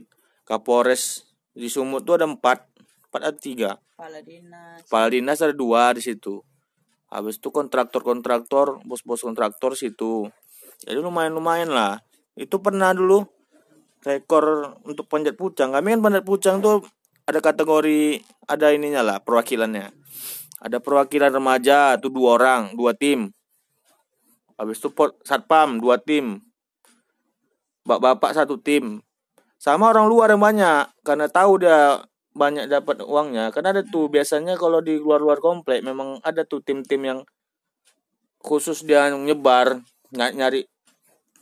Kapolres 0.45 1.25
di 1.57 1.71
Sumut 1.71 2.05
tuh 2.05 2.21
ada 2.21 2.29
empat 2.29 2.69
empat 3.09 3.21
ada 3.23 3.37
tiga. 3.39 3.71
Kepala 3.97 4.21
dinas. 4.21 4.85
Kepala 4.85 5.07
dinas 5.09 5.39
ada 5.41 5.55
dua 5.57 5.95
di 5.97 6.05
situ. 6.05 6.45
Habis 7.07 7.39
itu 7.39 7.49
kontraktor-kontraktor 7.49 8.83
bos-bos 8.83 9.23
kontraktor 9.23 9.73
situ. 9.73 10.27
Jadi 10.83 10.99
lumayan 10.99 11.33
lumayan 11.33 11.71
lah 11.71 12.03
itu 12.37 12.55
pernah 12.61 12.93
dulu 12.93 13.25
rekor 14.05 14.77
untuk 14.85 15.09
panjat 15.09 15.33
pucang 15.33 15.73
kami 15.73 15.97
kan 15.97 16.01
panjat 16.05 16.23
pucang 16.23 16.61
tuh 16.61 16.85
ada 17.27 17.43
kategori 17.43 18.23
ada 18.47 18.71
ininya 18.71 19.03
lah 19.03 19.17
perwakilannya. 19.19 19.91
Ada 20.63 20.79
perwakilan 20.79 21.29
remaja 21.29 21.99
tuh 21.99 22.09
dua 22.09 22.39
orang 22.39 22.71
dua 22.73 22.95
tim. 22.95 23.29
Habis 24.55 24.79
itu 24.79 24.89
satpam 25.27 25.77
dua 25.77 25.99
tim. 25.99 26.39
Bapak-bapak 27.83 28.31
satu 28.31 28.55
tim. 28.57 29.03
Sama 29.59 29.91
orang 29.91 30.07
luar 30.07 30.31
yang 30.31 30.41
banyak 30.41 30.87
karena 31.03 31.27
tahu 31.27 31.61
dia 31.61 31.99
banyak 32.31 32.71
dapat 32.71 33.03
uangnya. 33.03 33.51
Karena 33.51 33.75
ada 33.75 33.83
tuh 33.83 34.07
biasanya 34.07 34.55
kalau 34.55 34.79
di 34.79 34.95
luar-luar 34.95 35.43
komplek 35.43 35.83
memang 35.83 36.23
ada 36.23 36.47
tuh 36.47 36.63
tim-tim 36.63 37.03
yang 37.03 37.19
khusus 38.39 38.87
dia 38.87 39.11
nyebar 39.11 39.83
ny- 40.15 40.35
nyari 40.37 40.61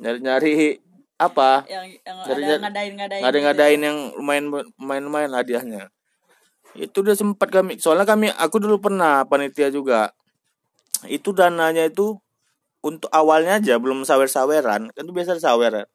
nyari 0.02 0.20
nyari 0.24 0.52
apa? 1.16 1.64
Yang 1.68 2.04
yang 2.04 2.18
Dari- 2.28 2.44
ada 2.44 2.56
ngadain 2.68 2.94
ngadain 3.00 3.24
ada 3.24 3.38
ngadain 3.40 3.82
yang 3.82 3.98
lumayan 4.20 4.46
lumayan 4.52 5.04
lumayan 5.08 5.32
hadiahnya. 5.32 5.84
Itu 6.76 7.08
udah 7.08 7.16
sempat 7.16 7.48
kami 7.52 7.80
soalnya 7.80 8.04
kami 8.04 8.32
aku 8.36 8.60
dulu 8.60 8.84
pernah 8.84 9.24
panitia 9.24 9.72
juga. 9.72 10.12
Itu 11.08 11.32
dananya 11.32 11.88
itu 11.88 12.20
untuk 12.84 13.08
awalnya 13.10 13.58
aja 13.58 13.80
belum 13.82 14.06
sawer 14.06 14.30
saweran 14.30 14.94
kan 14.94 15.02
itu 15.02 15.14
biasa 15.16 15.34
ada 15.40 15.44
sawer 15.44 15.74
ya. 15.74 15.86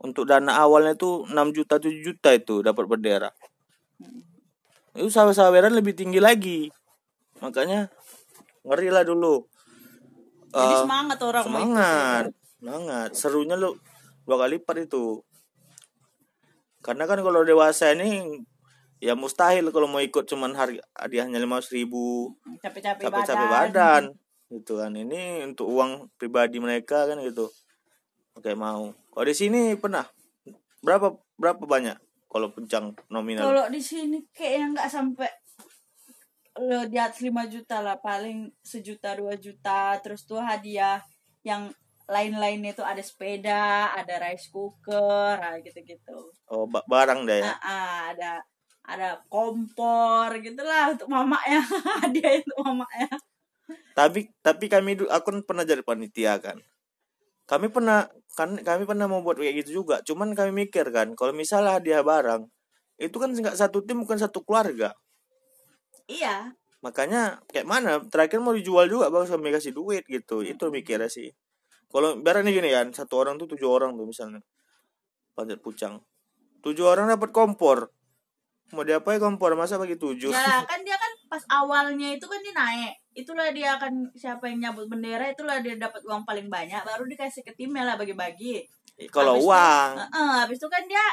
untuk 0.00 0.24
dana 0.24 0.56
awalnya 0.56 0.96
itu 0.96 1.28
6 1.28 1.52
juta 1.52 1.76
7 1.76 1.92
juta 2.00 2.32
itu 2.32 2.64
dapat 2.64 2.88
bendera. 2.88 3.30
Itu 4.96 5.12
sawer 5.12 5.36
saweran 5.36 5.76
lebih 5.76 5.92
tinggi 5.92 6.16
lagi. 6.16 6.72
Makanya 7.44 7.92
ngeri 8.64 8.88
lah 8.88 9.04
dulu. 9.04 9.44
Jadi 10.50 10.72
Eh, 10.72 10.80
semangat 10.88 11.18
orang 11.20 11.44
semangat 11.44 12.24
semangat. 12.56 13.08
Serunya 13.12 13.60
lu 13.60 13.76
dua 14.30 14.46
kali 14.46 14.62
lipat 14.62 14.86
itu. 14.86 15.26
Karena 16.86 17.10
kan 17.10 17.18
kalau 17.18 17.42
dewasa 17.42 17.90
ini 17.98 18.38
ya 19.02 19.18
mustahil 19.18 19.74
kalau 19.74 19.90
mau 19.90 19.98
ikut 19.98 20.22
cuman 20.30 20.54
harga 20.54 20.78
hadiahnya 20.94 21.42
lima 21.42 21.58
ribu. 21.74 22.38
Capek-capek 22.62 23.10
capek-capek 23.10 23.46
badan. 23.50 24.14
gitu 24.54 24.78
kan. 24.78 24.94
Ini 24.94 25.50
untuk 25.50 25.66
uang 25.66 26.14
pribadi 26.14 26.62
mereka 26.62 27.10
kan 27.10 27.18
gitu. 27.26 27.50
Oke 28.38 28.54
mau. 28.54 28.94
Kalau 28.94 29.26
di 29.26 29.34
sini 29.34 29.74
pernah? 29.74 30.06
Berapa 30.78 31.10
berapa 31.34 31.66
banyak 31.66 31.98
kalau 32.30 32.54
pencang 32.54 32.94
nominal? 33.10 33.50
Kalau 33.50 33.66
di 33.66 33.82
sini 33.82 34.22
kayaknya 34.30 34.78
nggak 34.78 34.88
sampai 34.94 35.30
eh, 36.54 36.84
di 36.86 36.96
atas 37.02 37.18
5 37.18 37.34
juta 37.50 37.82
lah. 37.82 37.98
Paling 37.98 38.46
sejuta 38.62 39.18
dua 39.18 39.34
juta. 39.34 39.98
Terus 39.98 40.22
tuh 40.22 40.38
hadiah 40.38 41.02
yang 41.42 41.74
lain-lainnya 42.10 42.74
itu 42.74 42.82
ada 42.82 42.98
sepeda 42.98 43.94
ada 43.94 44.18
rice 44.18 44.50
cooker 44.50 45.38
ah, 45.38 45.54
gitu-gitu. 45.62 46.34
Oh 46.50 46.66
ba- 46.66 46.82
barang 46.90 47.22
deh 47.22 47.38
ya? 47.38 47.54
Ah, 47.54 47.58
ah, 47.62 47.98
ada 48.10 48.32
ada 48.82 49.08
kompor 49.30 50.34
gitulah 50.42 50.90
untuk 50.90 51.06
mamaknya 51.06 51.62
hadiah 52.02 52.42
untuk 52.42 52.58
mamaknya. 52.66 53.08
Tapi 53.94 54.26
tapi 54.42 54.66
kami 54.66 54.98
dulu 54.98 55.06
aku 55.06 55.30
kan 55.30 55.38
pernah 55.46 55.62
jadi 55.62 55.86
panitia 55.86 56.42
kan. 56.42 56.58
Kami 57.46 57.70
pernah 57.70 58.10
kan 58.34 58.58
kami 58.58 58.82
pernah 58.90 59.06
mau 59.06 59.22
buat 59.22 59.38
kayak 59.38 59.62
gitu 59.62 59.86
juga. 59.86 60.02
Cuman 60.02 60.34
kami 60.34 60.66
mikir 60.66 60.90
kan 60.90 61.14
kalau 61.14 61.30
misalnya 61.30 61.78
hadiah 61.78 62.02
barang 62.02 62.50
itu 62.98 63.16
kan 63.16 63.30
nggak 63.30 63.54
satu 63.54 63.86
tim 63.86 64.02
bukan 64.02 64.18
satu 64.18 64.42
keluarga. 64.42 64.90
Iya. 66.10 66.58
Makanya 66.82 67.38
kayak 67.46 67.68
mana 67.70 68.02
terakhir 68.10 68.42
mau 68.42 68.50
dijual 68.50 68.90
juga 68.90 69.06
bang 69.14 69.30
kami 69.30 69.54
kasih 69.54 69.70
duit 69.70 70.02
gitu. 70.10 70.42
Itu 70.42 70.74
mikirnya 70.74 71.06
sih 71.06 71.30
kalau 71.90 72.22
ini 72.22 72.50
gini 72.54 72.70
kan 72.70 72.94
satu 72.94 73.18
orang 73.18 73.34
tuh 73.34 73.50
tujuh 73.50 73.66
orang 73.66 73.98
tuh 73.98 74.06
misalnya. 74.06 74.40
Panjat 75.34 75.58
pucang. 75.58 75.98
Tujuh 76.62 76.86
orang 76.86 77.10
dapat 77.10 77.34
kompor. 77.34 77.90
Mau 78.70 78.86
diapain 78.86 79.18
kompor? 79.18 79.58
Masa 79.58 79.74
bagi 79.74 79.98
tujuh? 79.98 80.30
Ya 80.30 80.62
kan 80.70 80.86
dia 80.86 80.94
kan 80.94 81.12
pas 81.26 81.42
awalnya 81.50 82.14
itu 82.14 82.30
kan 82.30 82.38
dia 82.38 82.54
naik. 82.54 82.94
Itulah 83.10 83.50
dia 83.50 83.74
akan 83.74 84.14
siapa 84.14 84.46
yang 84.46 84.70
nyabut 84.70 84.86
bendera 84.86 85.26
itulah 85.26 85.58
dia 85.58 85.74
dapat 85.74 86.06
uang 86.06 86.22
paling 86.22 86.46
banyak. 86.46 86.78
Baru 86.86 87.10
dikasih 87.10 87.42
ke 87.42 87.58
timnya 87.58 87.82
lah 87.82 87.98
bagi-bagi. 87.98 88.62
Kalau 89.10 89.34
Habis 89.34 89.42
itu- 89.42 89.50
uang. 89.50 89.90
Heeh, 89.98 90.30
habis 90.46 90.56
itu 90.62 90.68
kan 90.70 90.84
dia 90.86 91.04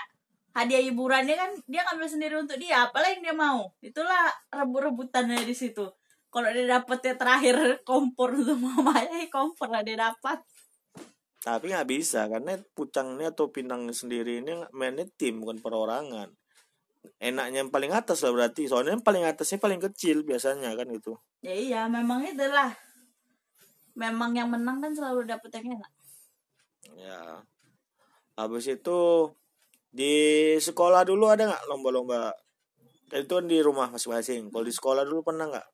hadiah 0.53 0.81
hiburannya 0.85 1.35
kan 1.37 1.49
dia 1.65 1.81
ngambil 1.89 2.05
sendiri 2.09 2.35
untuk 2.37 2.61
dia. 2.61 2.85
Apalah 2.85 3.09
yang 3.09 3.25
dia 3.25 3.33
mau. 3.33 3.65
Itulah 3.81 4.29
rebut-rebutannya 4.53 5.41
di 5.41 5.57
situ. 5.57 5.89
Kalau 6.29 6.53
dia 6.53 6.69
dapetnya 6.69 7.17
terakhir 7.17 7.57
kompor 7.89 8.37
untuk 8.37 8.61
mamanya 8.61 9.25
ya 9.25 9.25
kompor 9.33 9.73
lah 9.73 9.81
dia 9.81 9.97
dapat 9.97 10.37
Tapi 11.47 11.71
nggak 11.71 11.87
bisa 11.87 12.27
karena 12.27 12.59
pucangnya 12.75 13.31
atau 13.31 13.47
pinang 13.47 13.87
sendiri 13.95 14.43
ini 14.43 14.51
mainnya 14.75 15.07
tim 15.15 15.39
bukan 15.39 15.63
perorangan. 15.63 16.27
Enaknya 17.23 17.63
yang 17.63 17.71
paling 17.71 17.95
atas 17.95 18.27
lah 18.27 18.35
berarti. 18.35 18.67
Soalnya 18.67 18.99
yang 18.99 19.05
paling 19.05 19.23
atasnya 19.23 19.55
paling 19.55 19.79
kecil 19.79 20.27
biasanya 20.27 20.75
kan 20.75 20.91
gitu. 20.91 21.15
ya 21.39 21.53
iya 21.53 21.81
memang 21.85 22.25
itulah 22.25 22.73
memang 23.93 24.33
yang 24.33 24.49
menang 24.49 24.81
kan 24.81 24.91
selalu 24.91 25.29
dapet 25.29 25.53
yang 25.61 25.77
enak 25.79 25.91
Ya. 26.97 27.45
Habis 28.35 28.67
itu 28.67 29.31
di 29.93 30.13
sekolah 30.57 31.07
dulu 31.07 31.29
ada 31.31 31.47
nggak 31.47 31.63
lomba-lomba? 31.71 32.35
Itu 33.13 33.39
kan 33.39 33.45
di 33.47 33.61
rumah 33.63 33.87
masing-masing. 33.93 34.51
Kalau 34.51 34.65
di 34.65 34.73
sekolah 34.73 35.07
dulu 35.07 35.23
pernah 35.23 35.47
nggak 35.47 35.67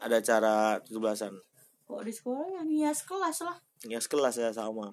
ada 0.00 0.16
acara 0.18 0.80
17-an? 0.82 1.34
kok 1.90 2.06
di 2.06 2.14
sekolah 2.14 2.46
yang 2.54 2.68
hias 2.70 3.02
kelas 3.02 3.42
lah 3.42 3.58
Hias 3.88 4.06
kelas 4.12 4.36
ya 4.36 4.50
sama. 4.52 4.92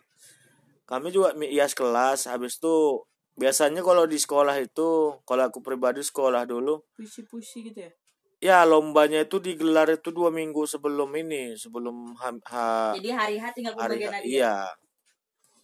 Kami 0.87 1.11
juga 1.11 1.35
mi- 1.39 1.51
hias 1.51 1.75
kelas. 1.75 2.27
Habis 2.31 2.59
itu 2.59 3.03
biasanya 3.35 3.81
kalau 3.83 4.07
di 4.07 4.17
sekolah 4.17 4.55
itu, 4.63 4.89
kalau 5.27 5.43
aku 5.49 5.59
pribadi 5.59 6.01
sekolah 6.01 6.47
dulu, 6.47 6.79
puisi-puisi 6.95 7.69
gitu 7.71 7.79
ya 7.87 7.91
ya 8.37 8.59
lombanya 8.69 9.25
itu 9.25 9.41
digelar 9.41 9.89
itu 9.89 10.13
dua 10.13 10.29
minggu 10.29 10.69
sebelum 10.69 11.09
ini, 11.17 11.57
sebelum 11.57 12.13
ha, 12.21 12.29
ha- 12.53 12.93
jadi 12.93 13.09
hari 13.17 13.35
H 13.41 13.45
tinggal 13.57 13.73
hari 13.73 13.97
pembagian 13.97 14.13
hadiah 14.13 14.29
iya. 14.29 14.55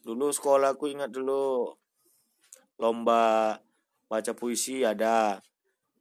Dulu 0.03 0.27
sekolah 0.35 0.75
aku 0.75 0.91
ingat 0.91 1.09
dulu 1.15 1.71
lomba 2.81 3.55
baca 4.11 4.31
puisi 4.35 4.83
ada. 4.83 5.39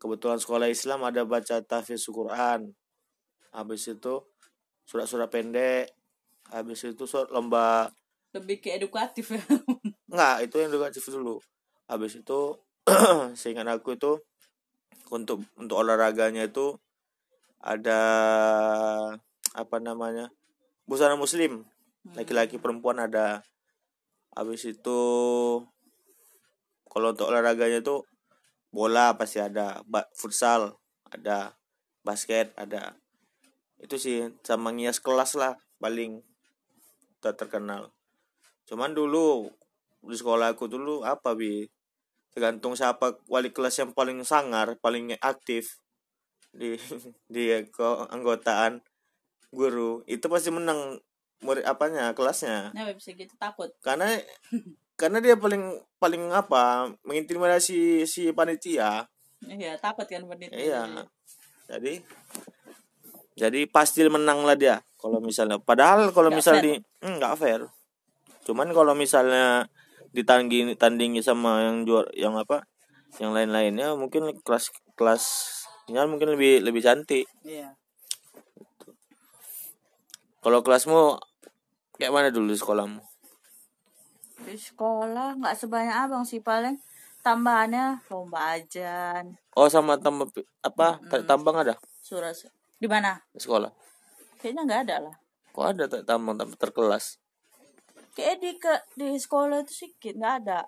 Kebetulan 0.00 0.40
sekolah 0.42 0.66
Islam 0.66 1.06
ada 1.06 1.22
baca 1.22 1.62
tahfiz 1.62 2.02
Quran. 2.10 2.74
Habis 3.54 3.86
itu 3.94 4.14
surat-surat 4.88 5.30
pendek. 5.30 5.94
Habis 6.52 6.84
itu 6.84 7.04
surat 7.08 7.32
lomba 7.32 7.88
lebih 8.32 8.64
ke 8.64 8.76
edukatif. 8.76 9.36
Ya 9.36 9.40
Enggak, 10.08 10.36
itu 10.44 10.56
yang 10.60 10.68
edukatif 10.72 11.04
dulu. 11.08 11.40
Habis 11.88 12.20
itu 12.20 12.40
seingat 13.40 13.68
aku 13.68 13.96
itu 13.96 14.20
untuk 15.12 15.44
untuk 15.60 15.76
olahraganya 15.80 16.48
itu 16.48 16.76
ada 17.60 18.00
apa 19.52 19.76
namanya 19.80 20.32
busana 20.88 21.16
muslim. 21.16 21.64
Hmm. 22.02 22.18
laki-laki 22.18 22.58
perempuan 22.58 22.98
ada. 22.98 23.46
Habis 24.34 24.66
itu 24.74 25.00
kalau 26.88 27.08
untuk 27.14 27.30
olahraganya 27.30 27.84
itu 27.84 28.02
bola 28.72 29.14
pasti 29.16 29.38
ada. 29.38 29.80
Futsal 30.16 30.76
ada. 31.08 31.54
Basket 32.02 32.50
ada. 32.58 32.98
Itu 33.78 34.00
sih 34.00 34.26
sama 34.42 34.74
ngias 34.74 34.98
kelas 34.98 35.38
lah 35.38 35.54
paling 35.78 36.31
ter- 37.22 37.38
terkenal. 37.38 37.94
Cuman 38.66 38.90
dulu 38.90 39.46
di 40.02 40.18
sekolah 40.18 40.58
aku 40.58 40.66
dulu 40.66 41.06
apa 41.06 41.38
bi? 41.38 41.70
Tergantung 42.34 42.74
siapa 42.74 43.22
wali 43.30 43.54
kelas 43.54 43.78
yang 43.78 43.94
paling 43.94 44.26
sangar 44.26 44.74
paling 44.82 45.14
aktif 45.22 45.78
di 46.50 46.74
di 47.34 47.54
keanggotaan 47.70 48.82
guru 49.52 50.02
itu 50.10 50.26
pasti 50.26 50.50
menang 50.50 50.98
murid 51.44 51.62
apanya 51.62 52.10
kelasnya. 52.16 52.74
Nah, 52.74 52.90
bisa 52.90 53.14
gitu? 53.14 53.30
Takut. 53.38 53.70
karena 53.82 54.18
karena 55.00 55.18
dia 55.18 55.34
paling 55.34 55.78
paling 55.98 56.30
apa 56.34 56.90
mengintimidasi 57.06 58.06
si 58.08 58.30
panitia. 58.34 59.06
Iya, 59.42 59.74
takut 59.78 60.06
kan 60.06 60.22
pendidik. 60.26 60.54
iya. 60.54 60.86
Jadi 61.66 62.02
jadi 63.34 63.60
pasti 63.66 64.04
menang 64.06 64.44
lah 64.46 64.54
dia 64.54 64.76
kalau 65.02 65.18
misalnya 65.18 65.58
padahal 65.58 66.14
kalau 66.14 66.30
misalnya 66.30 66.62
di 66.62 66.72
hmm, 66.78 67.18
nggak 67.18 67.34
fair. 67.34 67.66
Cuman 68.46 68.70
kalau 68.70 68.94
misalnya 68.94 69.66
ditandingi 70.14 70.78
tandingi 70.78 71.18
sama 71.18 71.66
yang 71.66 71.82
juara 71.82 72.06
yang 72.14 72.38
apa 72.38 72.62
yang 73.18 73.34
lain-lainnya 73.34 73.98
mungkin 73.98 74.30
kelas 74.46 74.70
kelasnya 74.94 76.06
mungkin 76.06 76.38
lebih 76.38 76.62
lebih 76.62 76.86
cantik. 76.86 77.26
Iya. 77.42 77.74
kalau 80.42 80.58
kelasmu 80.58 81.22
kayak 81.98 82.14
mana 82.14 82.28
dulu 82.30 82.50
di 82.50 82.58
sekolahmu? 82.58 83.02
Di 84.42 84.58
sekolah 84.58 85.38
nggak 85.38 85.54
sebanyak 85.54 85.94
abang 85.94 86.26
sih 86.26 86.42
paling 86.42 86.78
tambahannya 87.22 88.02
lomba 88.10 88.58
ajan, 88.58 89.38
oh 89.54 89.70
sama 89.70 89.94
tambah 90.02 90.26
apa 90.66 90.98
tarik 91.06 91.30
tambang 91.30 91.54
ada? 91.54 91.78
Surat 92.02 92.34
di 92.82 92.90
mana? 92.90 93.22
di 93.30 93.38
sekolah 93.38 93.70
Kayaknya 94.42 94.62
nggak 94.66 94.82
ada 94.90 94.96
lah. 95.06 95.14
kok 95.54 95.66
ada 95.70 95.84
tambang 96.02 96.34
tapi 96.34 96.58
terkelas? 96.58 97.22
Kayak 98.18 98.36
di 98.42 98.50
ke 98.58 98.74
di 98.98 99.14
sekolah 99.14 99.62
itu 99.62 99.70
sedikit 99.86 100.18
nggak 100.18 100.34
ada. 100.42 100.66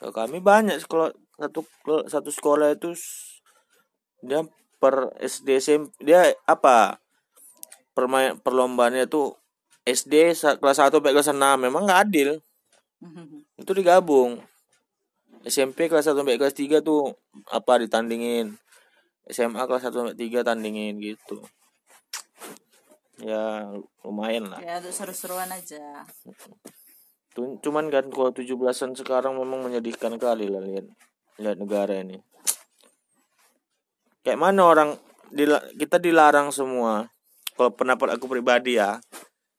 Kalau 0.00 0.16
kami 0.16 0.40
banyak 0.40 0.80
sekolah 0.80 1.12
satu 1.36 1.60
satu 2.08 2.30
sekolah 2.32 2.72
itu 2.72 2.96
dia 4.24 4.40
per 4.80 5.12
SD 5.20 5.60
SMP 5.60 5.92
dia 6.00 6.32
apa? 6.48 6.96
Permain 7.92 8.40
perlombaannya 8.40 9.04
tuh 9.04 9.36
SD 9.84 10.32
kelas 10.32 10.80
1 10.80 10.88
sampai 10.88 11.12
kelas 11.12 11.28
6 11.28 11.36
memang 11.60 11.84
nggak 11.84 12.02
adil. 12.08 12.40
Itu 13.60 13.76
digabung. 13.76 14.40
SMP 15.44 15.92
kelas 15.92 16.08
1 16.08 16.16
sampai 16.16 16.40
kelas 16.40 16.56
3 16.56 16.80
tuh 16.80 17.12
apa 17.52 17.84
ditandingin? 17.84 18.56
SMA 19.28 19.60
kelas 19.68 19.90
1 19.90 19.92
sampai 19.92 20.16
3 20.16 20.40
tandingin 20.40 20.96
gitu 21.02 21.44
ya 23.22 23.70
lumayan 24.02 24.50
lah 24.50 24.58
ya 24.58 24.82
untuk 24.82 24.90
seru-seruan 24.90 25.46
aja. 25.48 26.02
Cuman 27.32 27.88
kan 27.88 28.12
kalau 28.12 28.34
17-an 28.34 28.92
sekarang 28.92 29.38
memang 29.38 29.64
menyedihkan 29.64 30.20
kali 30.20 30.52
lah 30.52 30.60
lihat 30.60 30.84
lihat 31.40 31.56
negara 31.56 32.02
ini. 32.02 32.20
Kayak 34.20 34.38
mana 34.38 34.62
orang 34.68 34.90
dila- 35.32 35.64
kita 35.74 35.96
dilarang 35.96 36.52
semua. 36.52 37.08
Kalau 37.56 37.72
pendapat 37.72 38.20
aku 38.20 38.28
pribadi 38.28 38.76
ya. 38.76 39.00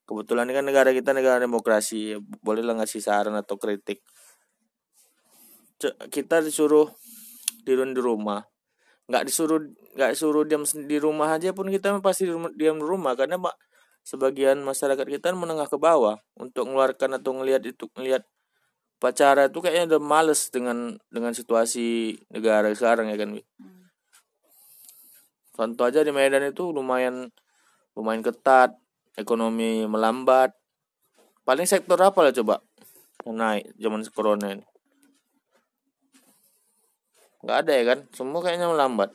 Kebetulan 0.04 0.46
ini 0.46 0.54
kan 0.54 0.64
negara 0.68 0.92
kita 0.92 1.16
negara 1.16 1.40
demokrasi, 1.40 2.20
bolehlah 2.44 2.76
ngasih 2.76 3.00
saran 3.00 3.34
atau 3.40 3.56
kritik. 3.56 4.04
Kita 6.12 6.44
disuruh 6.44 6.92
tidur 7.64 7.88
di 7.88 8.00
rumah. 8.00 8.44
Nggak 9.04 9.24
disuruh 9.28 9.60
nggak 9.94 10.10
disuruh 10.16 10.44
diam 10.48 10.64
di 10.64 10.96
rumah 10.96 11.36
aja 11.36 11.52
pun 11.52 11.68
kita 11.68 12.00
pasti 12.00 12.24
di 12.28 12.32
rumah- 12.32 12.54
diam 12.56 12.80
di 12.80 12.86
rumah. 12.86 13.12
Karena 13.18 13.36
mak 13.36 13.56
sebagian 14.04 14.60
masyarakat 14.64 15.04
kita 15.04 15.32
menengah 15.36 15.68
ke 15.68 15.76
bawah. 15.76 16.20
Untuk 16.36 16.68
mengeluarkan 16.68 17.20
atau 17.20 17.30
ngelihat 17.36 17.62
itu 17.68 17.88
ngelihat 17.96 18.24
pacara 19.02 19.52
itu 19.52 19.58
kayaknya 19.60 19.96
udah 19.96 20.02
males 20.02 20.48
dengan 20.48 20.96
dengan 21.12 21.36
situasi 21.36 22.16
negara 22.32 22.72
sekarang 22.72 23.12
ya 23.12 23.16
kan? 23.20 23.36
Hmm. 23.60 23.82
contoh 25.54 25.86
aja 25.86 26.02
di 26.02 26.10
Medan 26.10 26.42
itu 26.50 26.74
lumayan 26.74 27.30
lumayan 27.94 28.26
ketat 28.26 28.74
ekonomi 29.14 29.86
melambat. 29.86 30.50
Paling 31.46 31.68
sektor 31.68 32.00
apa 32.00 32.18
lah 32.24 32.32
coba? 32.34 32.58
Naik 33.28 33.76
zaman 33.78 34.02
corona 34.10 34.56
ini 34.56 34.64
nggak 37.44 37.58
ada 37.60 37.72
ya 37.72 37.84
kan 37.86 37.98
semua 38.10 38.40
kayaknya 38.40 38.66
melambat 38.66 39.12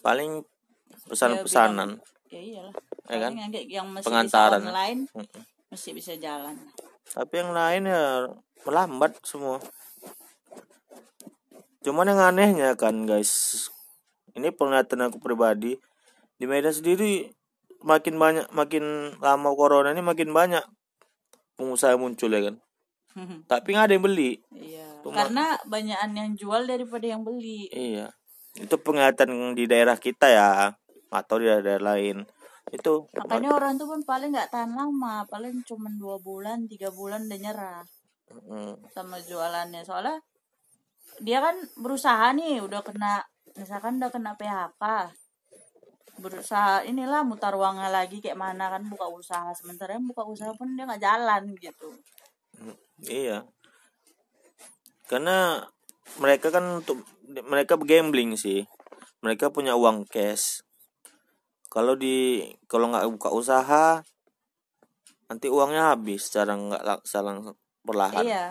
paling 0.00 0.42
pesan-pesanan 1.06 2.00
Ya 2.26 2.42
iyalah. 2.42 2.74
Ya 3.06 3.18
kan? 3.22 3.32
Yang, 3.32 3.50
yang 3.70 3.86
masih 3.88 4.02
Pengantaran. 4.04 4.58
bisa 4.58 4.68
online 4.68 5.00
masih 5.66 5.90
bisa 5.92 6.12
jalan. 6.16 6.54
tapi 7.06 7.34
yang 7.36 7.52
lain 7.52 7.86
ya 7.86 8.26
melambat 8.62 9.14
semua 9.22 9.62
cuman 11.80 12.08
yang 12.08 12.18
anehnya 12.20 12.74
kan 12.74 13.06
guys 13.06 13.66
ini 14.34 14.50
penglihatan 14.50 15.06
aku 15.06 15.22
pribadi 15.22 15.78
di 16.34 16.44
Medan 16.44 16.74
sendiri 16.74 17.30
makin 17.80 18.18
banyak 18.18 18.50
makin 18.50 18.84
lama 19.16 19.50
corona 19.54 19.94
ini 19.94 20.02
makin 20.02 20.30
banyak 20.30 20.66
pengusaha 21.54 21.94
muncul 21.94 22.28
ya 22.28 22.42
kan 22.42 22.56
tapi 23.46 23.68
nggak 23.70 23.86
ada 23.86 23.94
yang 23.94 24.04
beli 24.04 24.42
Iya. 24.50 24.85
Cuma- 25.06 25.22
Karena 25.22 25.54
banyakan 25.70 26.12
yang 26.18 26.30
jual 26.34 26.66
daripada 26.66 27.06
yang 27.06 27.22
beli. 27.22 27.70
iya. 27.70 28.10
Itu 28.56 28.80
penglihatan 28.80 29.54
di 29.54 29.64
daerah 29.70 29.94
kita 29.94 30.26
ya. 30.26 30.74
Atau 31.12 31.38
di 31.38 31.46
daerah 31.46 31.94
lain. 31.94 32.26
Itu 32.74 33.06
Makanya 33.14 33.54
orang 33.54 33.78
tuh 33.78 33.86
pun 33.86 34.02
paling 34.02 34.34
nggak 34.34 34.50
tahan 34.50 34.74
lama, 34.74 35.22
paling 35.30 35.62
cuma 35.62 35.86
dua 35.94 36.18
bulan, 36.18 36.66
tiga 36.66 36.90
bulan 36.90 37.30
udah 37.30 37.38
nyerah 37.38 37.80
mm, 38.26 38.90
sama 38.90 39.22
jualannya. 39.22 39.86
Soalnya 39.86 40.18
dia 41.22 41.38
kan 41.38 41.54
berusaha 41.78 42.34
nih, 42.34 42.58
udah 42.66 42.82
kena, 42.82 43.22
misalkan 43.54 44.02
udah 44.02 44.10
kena 44.10 44.34
PHK, 44.34 44.82
berusaha 46.18 46.82
inilah 46.82 47.22
mutar 47.22 47.54
uangnya 47.54 47.92
lagi 47.92 48.18
kayak 48.18 48.34
mana 48.34 48.66
kan 48.66 48.82
buka 48.90 49.06
usaha. 49.14 49.54
Sementara 49.54 49.94
yang 49.94 50.10
buka 50.10 50.26
usaha 50.26 50.50
pun 50.58 50.74
dia 50.74 50.90
nggak 50.90 51.02
jalan 51.06 51.54
gitu. 51.62 51.94
Iya. 53.06 53.44
Karena 55.06 55.62
mereka 56.18 56.50
kan 56.54 56.82
untuk 56.82 57.02
mereka 57.46 57.78
gambling 57.78 58.38
sih. 58.38 58.66
Mereka 59.22 59.50
punya 59.50 59.74
uang 59.74 60.06
cash. 60.06 60.62
Kalau 61.70 61.98
di 61.98 62.46
kalau 62.70 62.90
nggak 62.90 63.06
buka 63.18 63.30
usaha 63.34 64.00
nanti 65.26 65.50
uangnya 65.50 65.94
habis 65.94 66.30
secara 66.30 66.54
nggak 66.54 67.02
secara 67.02 67.42
perlahan. 67.82 68.22
iya 68.22 68.46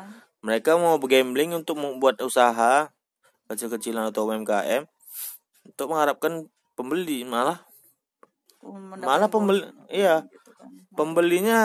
Mereka 0.45 0.77
mau 0.77 0.99
gambling 1.01 1.57
untuk 1.57 1.79
membuat 1.79 2.21
usaha 2.21 2.91
kecil-kecilan 3.49 4.09
atau 4.09 4.29
UMKM 4.29 4.85
untuk 5.65 5.87
mengharapkan 5.89 6.49
pembeli 6.77 7.25
malah 7.25 7.61
malah 9.01 9.29
pembeli 9.29 9.61
iya 9.89 10.25
gitu 10.25 10.51
kan. 10.57 10.69
pembelinya 10.97 11.61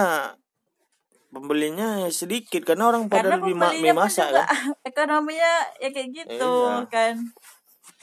pembelinya 1.30 2.10
sedikit 2.10 2.66
karena 2.66 2.90
orang 2.90 3.06
pada 3.06 3.26
karena 3.26 3.38
lebih 3.38 3.54
ma- 3.54 3.70
pembelinya 3.70 3.94
mie 3.94 4.00
masak 4.02 4.28
kan? 4.30 4.46
ekonominya 4.90 5.52
ya 5.78 5.88
kayak 5.90 6.08
gitu 6.12 6.52
Iya. 6.60 6.86
kan. 6.90 7.14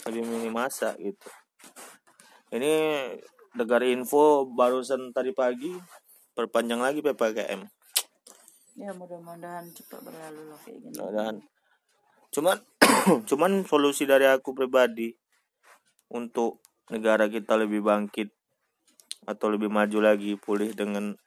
Lebih 0.08 0.24
mie 0.26 0.52
masak 0.52 0.96
gitu. 0.98 1.28
Ini 2.56 2.74
dengar 3.54 3.84
info 3.84 4.48
barusan 4.48 5.12
tadi 5.12 5.36
pagi 5.36 5.76
perpanjang 6.32 6.80
lagi 6.80 7.02
ppkm 7.02 7.66
ya 8.78 8.94
mudah-mudahan 8.94 9.66
cepat 9.74 10.06
berlalu 10.06 10.54
lah 10.54 10.60
kayak 10.62 10.78
gini. 10.86 10.94
Dan 10.94 11.36
cuman 12.30 12.58
cuman 13.30 13.52
solusi 13.66 14.06
dari 14.06 14.30
aku 14.30 14.54
pribadi 14.54 15.10
untuk 16.14 16.62
negara 16.94 17.26
kita 17.26 17.58
lebih 17.58 17.82
bangkit 17.82 18.30
atau 19.26 19.50
lebih 19.50 19.68
maju 19.68 20.00
lagi 20.00 20.38
pulih 20.38 20.72
dengan 20.78 21.18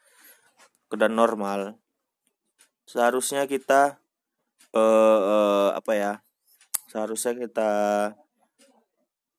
keadaan 0.89 1.19
normal 1.19 1.75
seharusnya 2.91 3.47
kita 3.47 4.03
eh, 4.75 5.21
eh, 5.23 5.69
apa 5.79 5.93
ya 5.95 6.13
seharusnya 6.91 7.39
kita 7.39 7.71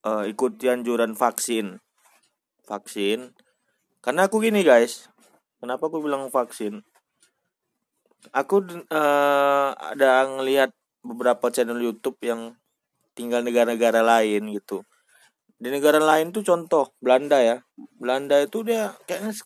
eh, 0.08 0.24
ikuti 0.32 0.72
anjuran 0.72 1.12
vaksin. 1.12 1.76
Vaksin. 2.64 3.36
Karena 4.00 4.32
aku 4.32 4.40
gini 4.40 4.64
guys. 4.64 5.12
Kenapa 5.60 5.92
aku 5.92 6.00
bilang 6.00 6.32
vaksin? 6.32 6.80
Aku 8.32 8.64
eh, 8.88 9.70
ada 9.76 10.24
ngelihat 10.32 10.72
beberapa 11.04 11.52
channel 11.52 11.76
YouTube 11.76 12.16
yang 12.24 12.56
tinggal 13.12 13.44
negara-negara 13.44 14.00
lain 14.00 14.48
gitu. 14.56 14.88
Di 15.60 15.68
negara 15.68 16.00
lain 16.00 16.32
tuh 16.32 16.40
contoh 16.40 16.96
Belanda 17.04 17.36
ya. 17.44 17.60
Belanda 18.00 18.40
itu 18.40 18.64
dia 18.64 18.96
kayaknya 19.04 19.36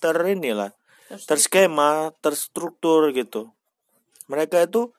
ter 0.00 0.16
lah 0.56 0.70
terskema 1.26 2.14
terstruktur 2.22 3.10
gitu 3.10 3.50
mereka 4.30 4.62
itu 4.62 4.94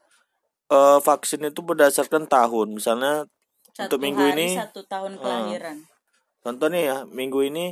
eh, 0.67 0.99
vaksin 0.99 1.47
itu 1.47 1.63
berdasarkan 1.63 2.27
tahun 2.27 2.75
misalnya 2.75 3.27
satu 3.71 3.95
untuk 3.95 3.99
minggu 4.03 4.23
hari, 4.23 4.35
ini 4.35 4.47
satu 4.59 4.81
tahun 4.83 5.15
kelahiran. 5.15 5.77
contoh 6.43 6.67
nih 6.67 6.83
ya 6.91 6.97
minggu 7.07 7.39
ini 7.47 7.65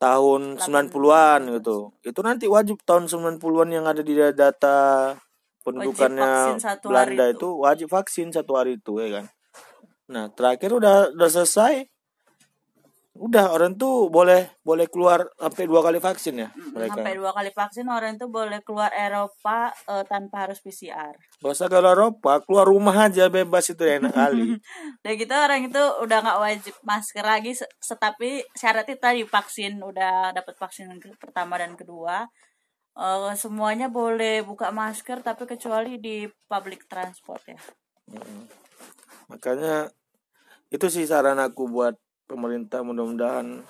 tahun 0.00 0.56
18. 0.56 0.92
90-an 0.92 1.40
gitu 1.60 1.76
itu 2.04 2.20
nanti 2.24 2.44
wajib 2.48 2.80
tahun 2.84 3.08
90-an 3.08 3.68
yang 3.68 3.84
ada 3.84 4.00
di 4.00 4.16
data 4.16 5.12
pendudukannya 5.60 6.56
Belanda 6.84 7.24
itu. 7.28 7.36
itu 7.36 7.48
wajib 7.60 7.88
vaksin 7.92 8.32
satu 8.32 8.56
hari 8.56 8.80
itu 8.80 8.96
ya 9.00 9.20
kan 9.20 9.26
nah 10.10 10.24
terakhir 10.32 10.72
udah 10.72 11.12
udah 11.12 11.28
selesai 11.28 11.86
udah 13.20 13.52
orang 13.52 13.76
tuh 13.76 14.08
boleh 14.08 14.48
boleh 14.64 14.88
keluar 14.88 15.28
sampai 15.36 15.68
dua 15.68 15.84
kali 15.84 16.00
vaksin 16.00 16.40
ya 16.40 16.48
mereka 16.72 17.04
Sampai 17.04 17.20
dua 17.20 17.36
kali 17.36 17.52
vaksin 17.52 17.84
orang 17.92 18.16
itu 18.16 18.32
boleh 18.32 18.64
keluar 18.64 18.88
Eropa 18.96 19.68
eh, 19.92 20.04
tanpa 20.08 20.48
harus 20.48 20.56
PCR. 20.64 21.12
Gak 21.44 21.52
usah 21.52 21.68
ke 21.68 21.76
Eropa, 21.76 22.40
keluar 22.40 22.64
rumah 22.64 22.96
aja 22.96 23.28
bebas 23.28 23.68
itu 23.68 23.84
enak 23.84 24.16
kali. 24.24 24.56
Dan 25.04 25.12
gitu 25.20 25.36
orang 25.36 25.68
itu 25.68 25.82
udah 26.00 26.18
nggak 26.24 26.40
wajib 26.40 26.74
masker 26.80 27.20
lagi, 27.20 27.52
tetapi 27.60 28.48
syaratnya 28.56 28.96
tadi 28.96 29.20
vaksin 29.28 29.76
udah 29.76 30.32
dapat 30.32 30.56
vaksin 30.56 30.88
pertama 31.20 31.60
dan 31.60 31.76
kedua. 31.76 32.24
Eh, 32.96 33.34
semuanya 33.36 33.92
boleh 33.92 34.40
buka 34.48 34.72
masker 34.72 35.20
tapi 35.20 35.44
kecuali 35.44 36.00
di 36.00 36.24
public 36.48 36.88
transport 36.88 37.44
ya. 37.44 37.60
Mm. 38.08 38.48
Makanya 39.28 39.92
itu 40.72 40.86
sih 40.88 41.04
saran 41.04 41.36
aku 41.36 41.68
buat 41.68 41.94
pemerintah 42.30 42.86
mudah-mudahan 42.86 43.66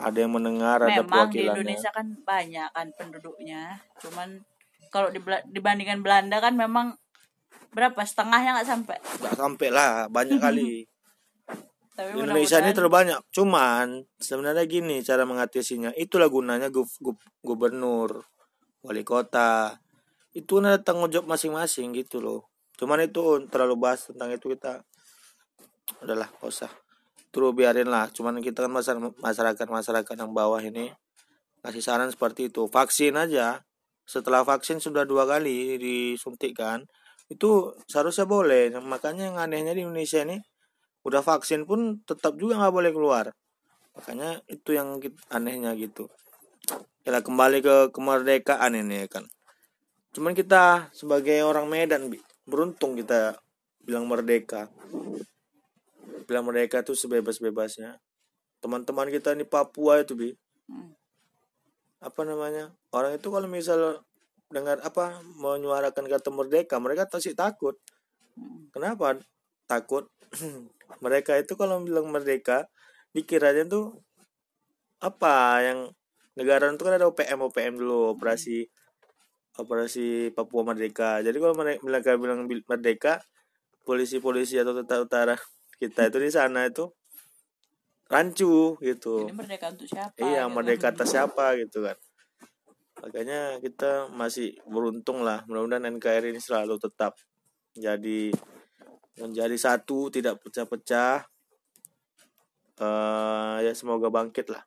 ada 0.00 0.16
yang 0.16 0.32
mendengar 0.32 0.80
ada 0.80 1.04
Memang 1.04 1.28
di 1.28 1.44
perwakilannya. 1.44 1.52
Indonesia 1.60 1.90
kan 1.92 2.06
banyak 2.24 2.68
kan 2.72 2.86
penduduknya, 2.96 3.62
cuman 4.00 4.40
kalau 4.88 5.12
di 5.12 5.20
dibandingkan 5.52 6.00
Belanda 6.00 6.40
kan 6.40 6.56
memang 6.56 6.96
berapa 7.76 8.00
setengahnya 8.00 8.56
nggak 8.56 8.68
sampai. 8.68 8.96
Nggak 8.96 9.36
sampai 9.36 9.68
lah, 9.68 10.08
banyak 10.08 10.40
kali. 10.40 10.86
Tapi 11.98 12.14
Di 12.14 12.22
Indonesia 12.22 12.62
ini 12.62 12.70
terbanyak. 12.70 13.20
Cuman 13.34 14.06
sebenarnya 14.22 14.62
gini 14.70 15.02
cara 15.02 15.26
mengatasinya. 15.26 15.90
Itulah 15.98 16.30
gunanya 16.30 16.70
gu- 16.70 16.86
gu- 17.02 17.26
gubernur, 17.42 18.22
wali 18.86 19.02
kota. 19.02 19.74
Itu 20.30 20.62
ada 20.62 20.78
tanggung 20.78 21.10
jawab 21.10 21.26
masing-masing 21.26 21.90
gitu 21.98 22.22
loh. 22.22 22.46
Cuman 22.78 23.02
itu 23.02 23.42
terlalu 23.50 23.74
bahas 23.74 24.06
tentang 24.06 24.30
itu 24.30 24.46
kita 24.54 24.86
udahlah 26.06 26.30
gak 26.38 26.46
usah. 26.46 26.70
Terus 27.30 27.50
biarin 27.52 27.88
lah. 27.88 28.08
Cuman 28.12 28.40
kita 28.40 28.66
kan 28.66 28.72
masyarakat 29.20 29.66
masyarakat 29.68 30.14
yang 30.16 30.32
bawah 30.32 30.60
ini 30.60 30.92
kasih 31.64 31.82
saran 31.84 32.08
seperti 32.08 32.48
itu. 32.48 32.68
Vaksin 32.68 33.16
aja. 33.18 33.62
Setelah 34.08 34.40
vaksin 34.46 34.80
sudah 34.80 35.04
dua 35.04 35.28
kali 35.28 35.76
disuntikkan 35.76 36.88
itu 37.28 37.76
seharusnya 37.84 38.24
boleh. 38.24 38.72
Makanya 38.80 39.28
yang 39.28 39.36
anehnya 39.36 39.76
di 39.76 39.84
Indonesia 39.84 40.24
ini 40.24 40.40
udah 41.08 41.22
vaksin 41.24 41.64
pun 41.64 42.02
tetap 42.02 42.36
juga 42.36 42.58
nggak 42.58 42.74
boleh 42.74 42.92
keluar 42.92 43.26
makanya 43.96 44.38
itu 44.46 44.76
yang 44.76 45.00
anehnya 45.32 45.74
gitu 45.78 46.06
kita 47.02 47.24
kembali 47.24 47.64
ke 47.64 47.76
kemerdekaan 47.94 48.76
ini 48.76 49.02
ya 49.02 49.06
kan 49.08 49.24
cuman 50.12 50.36
kita 50.36 50.92
sebagai 50.92 51.40
orang 51.42 51.66
Medan 51.70 52.12
beruntung 52.44 52.98
kita 52.98 53.40
bilang 53.82 54.04
merdeka 54.04 54.68
bilang 56.28 56.44
merdeka 56.44 56.84
tuh 56.84 56.92
sebebas-bebasnya 56.94 57.96
teman-teman 58.60 59.08
kita 59.08 59.32
di 59.32 59.48
Papua 59.48 60.04
itu 60.04 60.12
bi 60.12 60.30
Hmm. 60.68 60.92
apa 62.04 62.28
namanya 62.28 62.76
orang 62.92 63.16
itu 63.16 63.32
kalau 63.32 63.48
misal 63.48 64.04
dengar 64.52 64.76
apa 64.84 65.24
menyuarakan 65.40 66.04
kata 66.04 66.28
merdeka 66.28 66.76
mereka 66.76 67.08
pasti 67.08 67.32
takut 67.32 67.72
Hmm. 68.38 68.70
Kenapa 68.70 69.18
takut? 69.66 70.06
Mereka 71.04 71.42
itu 71.42 71.58
kalau 71.58 71.82
bilang 71.82 72.06
merdeka 72.14 72.70
dikiranya 73.10 73.66
tuh 73.66 73.98
apa 75.02 75.62
yang 75.66 75.78
negara 76.38 76.70
itu 76.70 76.82
kan 76.86 76.94
ada 76.94 77.10
OPM 77.10 77.50
OPM 77.50 77.74
dulu 77.82 78.14
operasi 78.14 78.66
operasi 79.58 80.30
Papua 80.30 80.62
Merdeka. 80.62 81.18
Jadi 81.18 81.34
kalau 81.42 81.54
mere- 81.58 81.82
mereka 81.82 82.14
bilang 82.14 82.46
bil- 82.46 82.62
merdeka, 82.62 83.18
polisi-polisi 83.82 84.54
atau 84.54 84.70
tentara 84.78 85.02
utara 85.02 85.36
kita 85.78 86.10
itu 86.10 86.18
di 86.18 86.30
sana 86.34 86.66
itu 86.66 86.90
rancu 88.08 88.74
gitu. 88.82 89.28
Ini 89.28 89.34
merdeka 89.36 89.68
untuk 89.70 89.86
siapa? 89.86 90.16
Iya, 90.16 90.48
gitu. 90.48 90.54
merdeka 90.54 90.86
atas 90.90 91.08
siapa 91.12 91.54
gitu 91.60 91.84
kan. 91.84 91.96
Makanya 93.04 93.62
kita 93.62 94.10
masih 94.10 94.58
beruntung 94.66 95.22
lah. 95.22 95.46
Mudah-mudahan 95.46 95.86
NKRI 95.86 96.34
ini 96.34 96.42
selalu 96.42 96.82
tetap 96.82 97.14
jadi 97.76 98.34
menjadi 99.20 99.54
satu, 99.54 100.10
tidak 100.10 100.42
pecah-pecah. 100.42 101.22
eh 102.78 103.56
ya 103.66 103.72
semoga 103.74 104.06
bangkit 104.06 104.54
lah. 104.54 104.62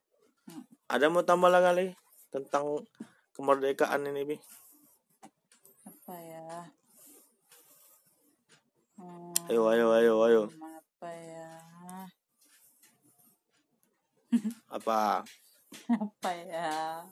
Hmm. 0.47 0.63
Ada 0.91 1.08
mau 1.08 1.24
tambah 1.24 1.47
lagi 1.47 1.63
kali 1.63 1.86
tentang 2.28 2.84
kemerdekaan 3.32 4.04
ini, 4.12 4.36
Bi? 4.36 4.38
Apa 5.88 6.15
ya? 6.19 6.43
Hmm, 9.00 9.47
Ayo, 9.47 9.63
ayo, 9.71 9.86
ayo, 9.95 10.13
ayo. 10.28 10.41
Apa 10.52 11.10
ya? 11.15 11.47
Apa? 14.71 15.27
Apa 15.91 16.29
ya? 16.47 17.03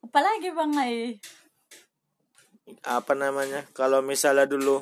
Apa 0.00 0.18
lagi 0.24 0.48
Bang 0.56 0.72
Ai? 0.80 1.20
Apa 2.80 3.12
namanya? 3.12 3.68
Kalau 3.76 4.00
misalnya 4.00 4.48
dulu 4.48 4.80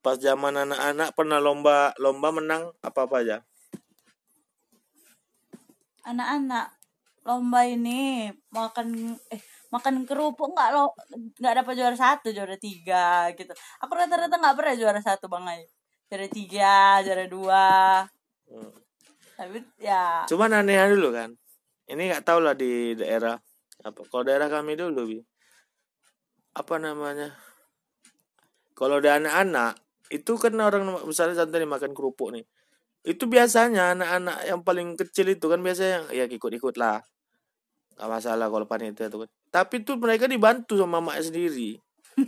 pas 0.00 0.16
zaman 0.16 0.56
anak-anak 0.56 1.12
pernah 1.12 1.40
lomba 1.40 1.92
lomba 2.00 2.28
menang 2.32 2.72
apa-apa 2.80 3.16
aja. 3.20 3.38
Anak-anak 6.08 6.72
lomba 7.24 7.60
ini 7.68 8.28
makan 8.52 9.16
eh 9.32 9.40
makan 9.72 10.04
kerupuk 10.08 10.52
nggak 10.52 10.70
lo 10.76 10.92
nggak 11.40 11.54
dapat 11.64 11.72
juara 11.72 11.96
satu 11.96 12.28
juara 12.36 12.54
tiga 12.60 13.32
gitu 13.32 13.50
aku 13.80 13.92
rata-rata 13.96 14.36
nggak 14.36 14.56
pernah 14.60 14.74
juara 14.76 15.00
satu 15.00 15.26
bang 15.32 15.56
Ai 15.56 15.62
juara 16.06 16.28
tiga 16.28 17.00
juara 17.00 17.24
dua 17.24 17.64
Hmm. 18.44 18.83
Tapi 19.34 19.58
ya 19.82 20.24
Cuman 20.30 20.54
aneh 20.54 20.78
dulu 20.94 21.10
kan. 21.10 21.34
Ini 21.84 22.02
nggak 22.10 22.24
tahu 22.24 22.38
lah 22.40 22.56
di 22.56 22.96
daerah 22.96 23.36
apa. 23.84 24.00
Kalau 24.08 24.24
daerah 24.24 24.48
kami 24.48 24.72
dulu 24.78 25.02
bi, 25.04 25.18
apa 26.56 26.74
namanya? 26.80 27.34
Kalau 28.74 28.98
ada 28.98 29.20
anak-anak 29.20 29.78
itu 30.10 30.32
kan 30.40 30.54
orang 30.58 30.84
misalnya 31.06 31.44
contoh 31.44 31.58
nih 31.60 31.70
makan 31.70 31.92
kerupuk 31.92 32.28
nih. 32.34 32.44
Itu 33.04 33.28
biasanya 33.28 33.92
anak-anak 33.92 34.36
yang 34.48 34.60
paling 34.64 34.96
kecil 34.96 35.28
itu 35.28 35.44
kan 35.44 35.60
biasanya 35.60 36.08
ya 36.10 36.24
ikut-ikut 36.24 36.74
lah. 36.80 37.04
Gak 37.94 38.10
masalah 38.10 38.48
kalau 38.50 38.66
panitia 38.66 39.06
itu 39.06 39.18
kan. 39.22 39.30
Tapi 39.52 39.86
tuh 39.86 40.00
mereka 40.00 40.26
dibantu 40.26 40.74
sama 40.74 40.98
mamanya 40.98 41.22
sendiri. 41.22 41.78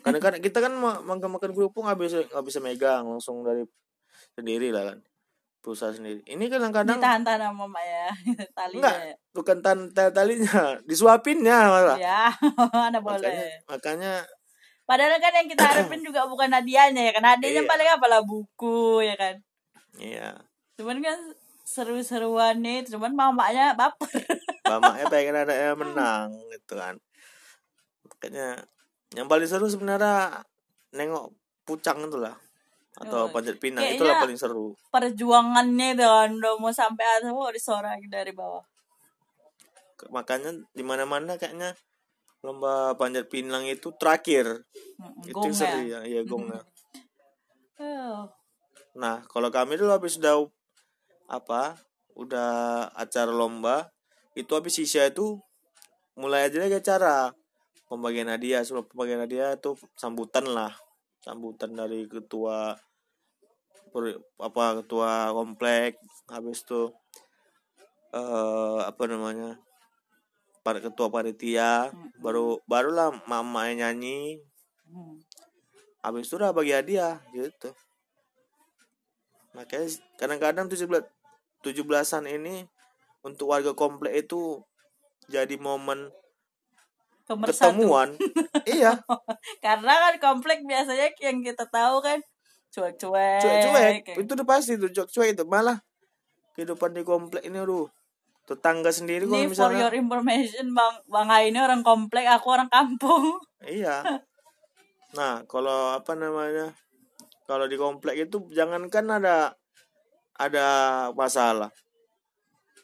Karena 0.03 0.19
kita 0.39 0.59
kan 0.63 0.73
ma- 0.77 1.03
makan 1.03 1.39
makan 1.39 1.51
kerupuk 1.55 1.83
nggak 1.83 1.99
bisa 1.99 2.19
nggak 2.31 2.45
bisa 2.47 2.59
megang 2.63 3.03
langsung 3.07 3.43
dari 3.43 3.67
sendiri 4.39 4.71
lah 4.71 4.95
kan. 4.95 4.99
Berusaha 5.67 5.91
sendiri. 5.91 6.23
Ini 6.23 6.47
kadang-kadang 6.47 6.95
ditahan-tahan 6.95 7.43
sama 7.43 7.67
mama 7.67 7.83
ya 7.83 8.07
talinya 8.59 8.87
Enggak. 8.87 8.97
ya. 9.03 9.15
bukan 9.35 9.57
tan 9.59 9.79
talinya 9.91 10.79
disuapinnya 10.87 11.59
malah 11.67 11.99
ya 11.99 12.31
mana 12.71 12.97
makanya, 13.03 13.03
boleh 13.03 13.51
makanya 13.67 14.15
padahal 14.87 15.19
kan 15.19 15.35
yang 15.35 15.51
kita 15.51 15.67
harapin 15.67 16.07
juga 16.07 16.23
bukan 16.25 16.47
hadiahnya 16.49 17.11
ya 17.11 17.13
kan 17.13 17.27
hadiahnya 17.27 17.67
Iya. 17.67 17.69
paling 17.69 17.89
apalah 17.91 18.23
buku 18.23 19.03
ya 19.03 19.19
kan 19.19 19.35
iya 19.99 20.39
cuman 20.79 21.03
kan 21.03 21.19
seru-seruan 21.67 22.63
nih 22.63 22.87
cuman 22.87 23.11
mamanya 23.11 23.75
baper 23.75 24.07
mamanya 24.71 25.11
pengen 25.11 25.35
anaknya 25.35 25.75
menang 25.75 26.31
gitu 26.55 26.79
kan 26.79 26.95
makanya 28.07 28.63
yang 29.19 29.27
paling 29.27 29.51
seru 29.51 29.67
sebenarnya 29.67 30.47
nengok 30.95 31.35
pucang 31.67 31.99
itu 32.07 32.23
lah 32.23 32.39
Oh, 32.97 33.05
atau 33.05 33.23
panjat 33.29 33.61
pinang 33.61 33.85
kayaknya- 33.85 34.01
itulah 34.01 34.17
paling 34.25 34.39
seru. 34.41 34.67
perjuangannya 34.89 35.93
itu 35.93 36.05
kan 36.05 36.31
udah 36.33 36.53
mau 36.57 36.73
sampai 36.73 37.05
atas 37.05 37.29
mau 37.29 37.53
disorakin 37.53 38.09
dari 38.09 38.33
bawah. 38.33 38.65
Makanya 40.09 40.53
di 40.73 40.81
mana 40.81 41.05
mana 41.05 41.37
kayaknya 41.37 41.77
lomba 42.41 42.97
panjat 42.97 43.29
pinang 43.29 43.69
itu 43.69 43.93
terakhir. 43.97 44.65
Mm, 44.97 45.29
itu 45.29 45.49
seru 45.53 45.81
ya? 45.85 46.01
ya 46.01 46.09
iya 46.09 46.21
gongnya 46.25 46.65
Oh, 47.77 48.25
Nah, 48.97 49.21
kalau 49.29 49.53
kami 49.53 49.77
dulu 49.77 49.93
habis 49.93 50.17
udah 50.17 50.49
apa? 51.29 51.77
Udah 52.17 52.89
acara 52.97 53.29
lomba, 53.29 53.93
itu 54.33 54.49
habis 54.57 54.81
sisa 54.81 55.05
itu 55.05 55.37
mulai 56.17 56.49
aja 56.49 56.57
lagi 56.57 56.81
acara. 56.81 57.29
Pembagian 57.93 58.33
hadiah. 58.33 58.65
Sebelum 58.65 58.89
pembagian 58.89 59.21
hadiah 59.21 59.53
itu 59.53 59.77
sambutan 60.01 60.49
lah. 60.49 60.73
Sambutan 61.21 61.77
dari 61.77 62.09
ketua 62.09 62.73
per- 63.97 64.21
apa 64.49 64.65
ketua 64.85 65.33
komplek 65.39 65.91
habis 66.35 66.61
itu 66.65 66.83
eh 68.21 68.79
apa 68.91 69.03
namanya 69.11 69.51
para 70.65 70.79
ketua 70.85 71.09
panitia 71.15 71.95
Mm-mm. 71.95 72.11
baru 72.25 72.61
barulah 72.69 73.09
mama 73.31 73.63
nyanyi 73.73 74.43
Hmm. 74.87 75.19
habis 76.05 76.31
itu 76.31 76.39
udah 76.39 76.55
bagi 76.55 76.71
hadiah 76.79 77.19
gitu 77.35 77.75
makanya 79.57 79.89
kadang-kadang 80.21 80.67
17 80.71 81.03
17-an 81.65 82.25
ini 82.31 82.57
untuk 83.27 83.51
warga 83.51 83.73
komplek 83.75 84.13
itu 84.23 84.63
jadi 85.27 85.57
momen 85.59 86.01
Pemersatu. 87.27 87.83
ketemuan 87.83 88.11
iya 88.77 88.93
Karena 89.65 89.93
kan 90.03 90.15
komplek 90.23 90.63
biasanya 90.63 91.11
yang 91.27 91.43
kita 91.43 91.67
tahu 91.67 91.97
kan 92.07 92.19
cuek-cuek. 92.77 93.41
cuek-cuek. 93.41 93.95
kayak 94.05 94.21
itu 94.21 94.31
udah 94.37 94.47
pasti 94.47 94.73
tuh 94.77 94.93
cuek-cuek 94.93 95.29
itu. 95.33 95.45
Malah 95.49 95.81
kehidupan 96.53 96.93
di 96.93 97.03
komplek 97.03 97.43
ini 97.43 97.57
aduh. 97.57 97.89
Tetangga 98.47 98.95
sendiri 98.95 99.27
kalau 99.27 99.43
Ini 99.43 99.51
for 99.51 99.51
misalnya. 99.75 99.81
your 99.83 99.95
information 99.97 100.71
Bang. 100.71 100.95
Bang 101.11 101.27
Hai 101.27 101.51
ini 101.51 101.59
orang 101.59 101.83
komplek, 101.83 102.29
aku 102.31 102.53
orang 102.53 102.71
kampung. 102.71 103.41
iya. 103.67 104.05
Nah 105.19 105.43
kalau 105.51 105.97
apa 105.97 106.15
namanya 106.15 106.71
kalau 107.49 107.67
di 107.67 107.75
komplek 107.75 108.29
itu 108.29 108.47
jangankan 108.53 109.19
ada 109.19 109.37
ada 110.37 110.67
masalah. 111.17 111.73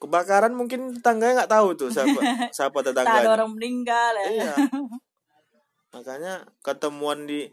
Kebakaran 0.03 0.51
mungkin 0.51 0.99
tetangganya 0.99 1.47
nggak 1.47 1.53
tahu 1.55 1.79
tuh 1.79 1.89
siapa 1.95 2.51
siapa 2.51 2.79
Tak 2.91 3.07
ada 3.07 3.31
orang 3.39 3.55
meninggal 3.55 4.19
ya. 4.19 4.27
iya. 4.35 4.55
Makanya 5.95 6.43
ketemuan 6.65 7.29
di 7.29 7.47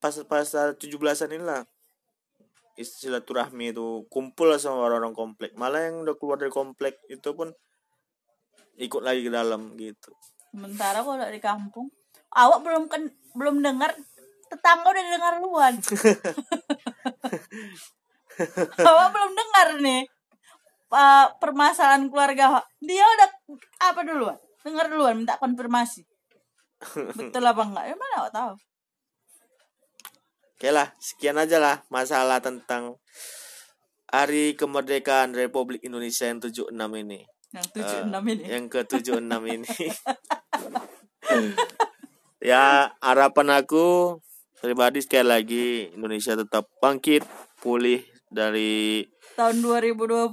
pas 0.00 0.14
pas 0.28 0.46
17-an 0.76 1.30
inilah. 1.32 1.62
Silaturahmi 2.76 3.72
itu 3.72 4.04
kumpul 4.12 4.52
lah 4.52 4.60
sama 4.60 4.84
orang-orang 4.84 5.16
komplek. 5.16 5.56
Malah 5.56 5.88
yang 5.88 6.04
udah 6.04 6.12
keluar 6.20 6.36
dari 6.36 6.52
komplek 6.52 7.00
itu 7.08 7.32
pun 7.32 7.48
ikut 8.76 9.00
lagi 9.00 9.24
ke 9.24 9.32
dalam 9.32 9.72
gitu. 9.80 10.12
Sementara 10.52 11.00
kalau 11.00 11.16
di 11.16 11.40
kampung, 11.40 11.88
awak 12.36 12.60
belum 12.60 12.84
kan 12.92 13.08
belum 13.32 13.64
dengar 13.64 13.96
tetangga 14.52 14.92
udah 14.92 15.04
dengar 15.08 15.32
duluan. 15.40 15.74
awak 18.92 19.08
belum 19.16 19.32
dengar 19.32 19.80
nih 19.80 20.04
pa- 20.92 21.32
permasalahan 21.40 22.12
keluarga 22.12 22.42
awak. 22.52 22.64
dia 22.84 23.00
udah 23.08 23.28
apa 23.88 24.00
duluan? 24.04 24.36
Dengar 24.60 24.92
duluan 24.92 25.16
minta 25.16 25.40
konfirmasi. 25.40 26.04
Betul 27.16 27.40
apa 27.40 27.62
enggak? 27.64 27.84
Ya 27.88 27.96
mana 27.96 28.14
awak 28.20 28.32
tahu 28.36 28.52
Oke 30.56 30.72
lah, 30.72 30.88
sekian 30.96 31.36
aja 31.36 31.60
lah 31.60 31.84
masalah 31.92 32.40
tentang 32.40 32.96
Hari 34.08 34.56
Kemerdekaan 34.56 35.36
Republik 35.36 35.84
Indonesia 35.84 36.24
yang 36.24 36.40
76 36.40 36.72
ini. 36.96 37.28
yang 37.52 37.66
tujuh 37.76 38.00
enam 38.08 38.24
Eh, 38.24 38.32
ini 38.32 38.42
Yang 38.48 38.64
ke-76 38.72 39.36
ini. 39.52 39.68
ya, 42.48 42.88
harapan 43.04 43.48
aku 43.52 44.16
pribadi 44.56 45.04
sekali 45.04 45.28
lagi 45.28 45.92
Indonesia 45.92 46.32
tetap 46.32 46.72
bangkit, 46.80 47.28
pulih 47.60 48.00
dari 48.32 49.04
tahun 49.36 49.60
2020 49.60 50.32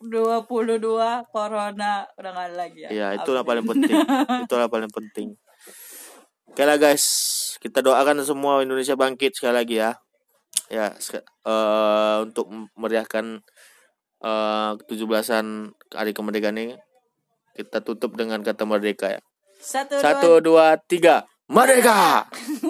22 0.00 1.28
corona 1.28 2.08
udah 2.16 2.30
nggak 2.32 2.46
ada 2.48 2.56
lagi 2.56 2.88
ya 2.88 2.88
ya 2.88 3.06
itulah 3.20 3.44
paling 3.44 3.68
penting. 3.68 3.92
itulah 4.48 4.72
paling 4.72 4.88
penting. 4.88 5.36
Oke 6.50 6.66
lah 6.66 6.82
guys, 6.82 7.06
kita 7.62 7.78
doakan 7.78 8.26
semua 8.26 8.58
Indonesia 8.58 8.98
bangkit 8.98 9.38
sekali 9.38 9.54
lagi 9.54 9.78
ya. 9.78 9.94
Ya, 10.66 10.90
eh, 10.98 12.16
untuk 12.26 12.50
meriahkan 12.74 13.38
eh 14.20 14.72
17-an 14.74 15.70
hari 15.94 16.10
kemerdekaan 16.10 16.58
ini 16.58 16.74
kita 17.54 17.86
tutup 17.86 18.18
dengan 18.18 18.42
kata 18.42 18.66
merdeka 18.66 19.14
ya. 19.14 19.20
satu, 19.62 19.94
dua, 19.94 20.02
Satu, 20.02 20.30
dua, 20.42 20.66
tiga, 20.90 21.22
merdeka! 21.46 22.26